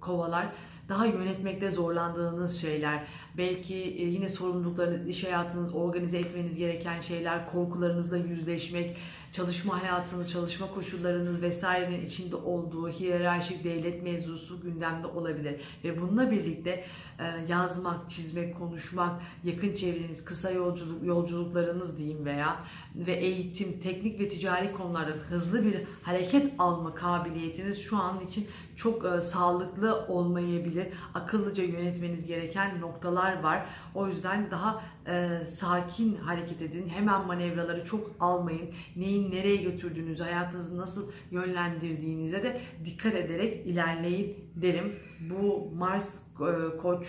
kovalar 0.00 0.52
daha 0.90 1.06
yönetmekte 1.06 1.70
zorlandığınız 1.70 2.60
şeyler, 2.60 3.06
belki 3.38 3.74
e, 3.74 4.04
yine 4.04 4.28
sorumluluklarınız, 4.28 5.08
iş 5.08 5.24
hayatınız, 5.24 5.74
organize 5.74 6.18
etmeniz 6.18 6.56
gereken 6.56 7.00
şeyler, 7.00 7.52
korkularınızla 7.52 8.16
yüzleşmek, 8.16 8.96
çalışma 9.32 9.82
hayatınız, 9.82 10.30
çalışma 10.30 10.74
koşullarınız 10.74 11.42
vesairenin 11.42 12.06
içinde 12.06 12.36
olduğu 12.36 12.88
hiyerarşik 12.88 13.64
devlet 13.64 14.02
mevzusu 14.02 14.60
gündemde 14.60 15.06
olabilir. 15.06 15.60
Ve 15.84 16.00
bununla 16.00 16.30
birlikte 16.30 16.84
e, 17.18 17.24
yazmak, 17.48 18.10
çizmek, 18.10 18.58
konuşmak, 18.58 19.22
yakın 19.44 19.74
çevreniz, 19.74 20.24
kısa 20.24 20.50
yolculuk 20.50 21.04
yolculuklarınız 21.04 21.98
diyeyim 21.98 22.24
veya 22.24 22.56
ve 22.94 23.12
eğitim, 23.12 23.80
teknik 23.80 24.20
ve 24.20 24.28
ticari 24.28 24.72
konularda 24.72 25.10
hızlı 25.10 25.64
bir 25.64 25.80
hareket 26.02 26.52
alma 26.58 26.94
kabiliyetiniz 26.94 27.82
şu 27.82 27.96
an 27.96 28.20
için 28.20 28.48
çok 28.76 29.04
e, 29.04 29.22
sağlıklı 29.22 30.06
olmayabilir. 30.08 30.86
Akıllıca 31.14 31.64
yönetmeniz 31.64 32.26
gereken 32.26 32.80
noktalar 32.80 33.42
var. 33.42 33.66
O 33.94 34.08
yüzden 34.08 34.50
daha 34.50 34.82
e, 35.06 35.46
sakin 35.46 36.16
hareket 36.16 36.62
edin. 36.62 36.88
Hemen 36.88 37.26
manevraları 37.26 37.84
çok 37.84 38.10
almayın. 38.20 38.70
Neyin 38.96 39.30
nereye 39.30 39.56
götürdüğünüzü, 39.56 40.22
hayatınızı 40.22 40.78
nasıl 40.78 41.10
yönlendirdiğinize 41.30 42.42
de 42.42 42.60
dikkat 42.84 43.14
ederek 43.14 43.66
ilerleyin 43.66 44.36
derim. 44.56 44.98
Bu 45.30 45.70
Mars 45.74 46.22
e, 46.22 46.76
Koç 46.76 47.06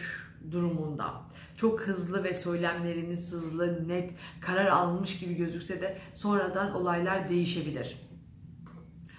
durumunda. 0.51 1.21
Çok 1.57 1.81
hızlı 1.81 2.23
ve 2.23 2.33
söylemleriniz 2.33 3.31
hızlı, 3.31 3.87
net, 3.87 4.11
karar 4.41 4.67
almış 4.67 5.19
gibi 5.19 5.35
gözükse 5.35 5.81
de 5.81 5.97
sonradan 6.13 6.75
olaylar 6.75 7.29
değişebilir. 7.29 8.11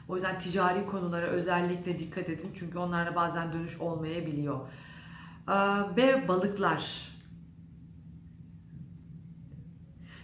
O 0.08 0.16
yüzden 0.16 0.38
ticari 0.38 0.86
konulara 0.86 1.26
özellikle 1.26 1.98
dikkat 1.98 2.28
edin. 2.28 2.50
Çünkü 2.58 2.78
onlarda 2.78 3.14
bazen 3.14 3.52
dönüş 3.52 3.80
olmayabiliyor. 3.80 4.60
Ee, 5.48 5.52
ve 5.96 6.28
balıklar. 6.28 7.11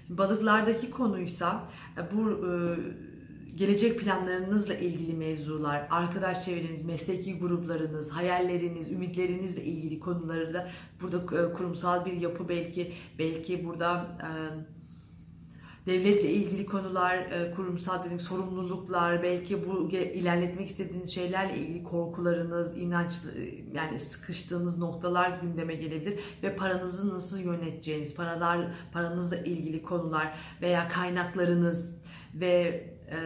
Balıklardaki 0.09 0.91
konuysa 0.91 1.65
e, 1.97 2.17
bu 2.17 2.31
e, 2.31 2.51
gelecek 3.57 4.01
planlarınızla 4.01 4.75
ilgili 4.75 5.15
mevzular, 5.15 5.87
arkadaş 5.91 6.45
çevreniz, 6.45 6.85
mesleki 6.85 7.39
gruplarınız, 7.39 8.11
hayalleriniz, 8.11 8.91
ümitlerinizle 8.91 9.65
ilgili 9.65 10.01
konuları 10.01 10.55
da 10.55 10.69
burada 11.01 11.17
e, 11.17 11.53
kurumsal 11.53 12.05
bir 12.05 12.13
yapı 12.13 12.49
belki 12.49 12.93
belki 13.19 13.65
burada 13.65 14.07
devletle 15.89 16.31
ilgili 16.31 16.67
konular, 16.67 17.17
e, 17.17 17.51
kurumsal 17.57 18.05
dedim 18.05 18.21
sorumluluklar, 18.21 19.23
belki 19.23 19.69
bu 19.69 19.91
ilerletmek 19.91 20.69
istediğiniz 20.69 21.15
şeylerle 21.15 21.59
ilgili 21.59 21.85
korkularınız, 21.85 22.77
inanç 22.77 23.13
e, 23.13 23.65
yani 23.75 24.01
sıkıştığınız 24.01 24.79
noktalar 24.79 25.39
gündeme 25.43 25.75
gelebilir 25.75 26.21
ve 26.43 26.57
paranızı 26.57 27.09
nasıl 27.09 27.41
yöneteceğiniz, 27.41 28.15
paralar 28.15 28.67
paranızla 28.93 29.37
ilgili 29.37 29.83
konular 29.83 30.35
veya 30.63 30.89
kaynaklarınız 30.89 31.95
ve 32.35 32.85
e, 33.11 33.17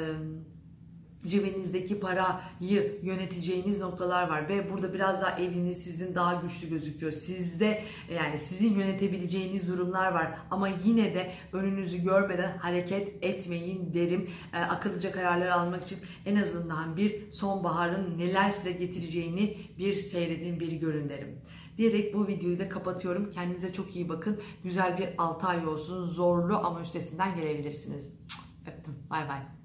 cebinizdeki 1.27 2.01
parayı 2.01 3.01
yöneteceğiniz 3.03 3.81
noktalar 3.81 4.29
var 4.29 4.49
ve 4.49 4.71
burada 4.71 4.95
biraz 4.95 5.23
daha 5.23 5.37
eliniz 5.39 5.79
sizin 5.79 6.15
daha 6.15 6.35
güçlü 6.35 6.69
gözüküyor. 6.69 7.13
Sizde 7.13 7.83
yani 8.15 8.41
sizin 8.41 8.75
yönetebileceğiniz 8.75 9.69
durumlar 9.69 10.13
var 10.13 10.39
ama 10.51 10.69
yine 10.85 11.15
de 11.15 11.33
önünüzü 11.53 12.03
görmeden 12.03 12.59
hareket 12.59 13.25
etmeyin 13.25 13.95
derim. 13.95 14.31
E, 14.53 14.59
akıllıca 14.59 15.13
kararlar 15.13 15.49
almak 15.49 15.85
için 15.85 15.99
en 16.27 16.37
azından 16.37 16.97
bir 16.97 17.33
sonbaharın 17.33 18.19
neler 18.19 18.51
size 18.51 18.73
getireceğini 18.73 19.57
bir 19.79 19.95
seyredin, 19.95 20.61
bir 20.61 20.73
görün 20.73 21.09
derim. 21.09 21.41
Diyerek 21.79 22.15
bu 22.15 22.29
videoyu 22.29 22.59
da 22.59 22.69
kapatıyorum. 22.69 23.31
Kendinize 23.31 23.73
çok 23.73 23.97
iyi 23.97 24.09
bakın. 24.09 24.41
Güzel 24.65 24.99
bir 24.99 25.09
6 25.19 25.47
ay 25.47 25.67
olsun. 25.67 26.05
Zorlu 26.05 26.57
ama 26.57 26.81
üstesinden 26.81 27.37
gelebilirsiniz. 27.37 28.09
Öptüm. 28.67 28.95
Bay 29.11 29.29
bay. 29.29 29.62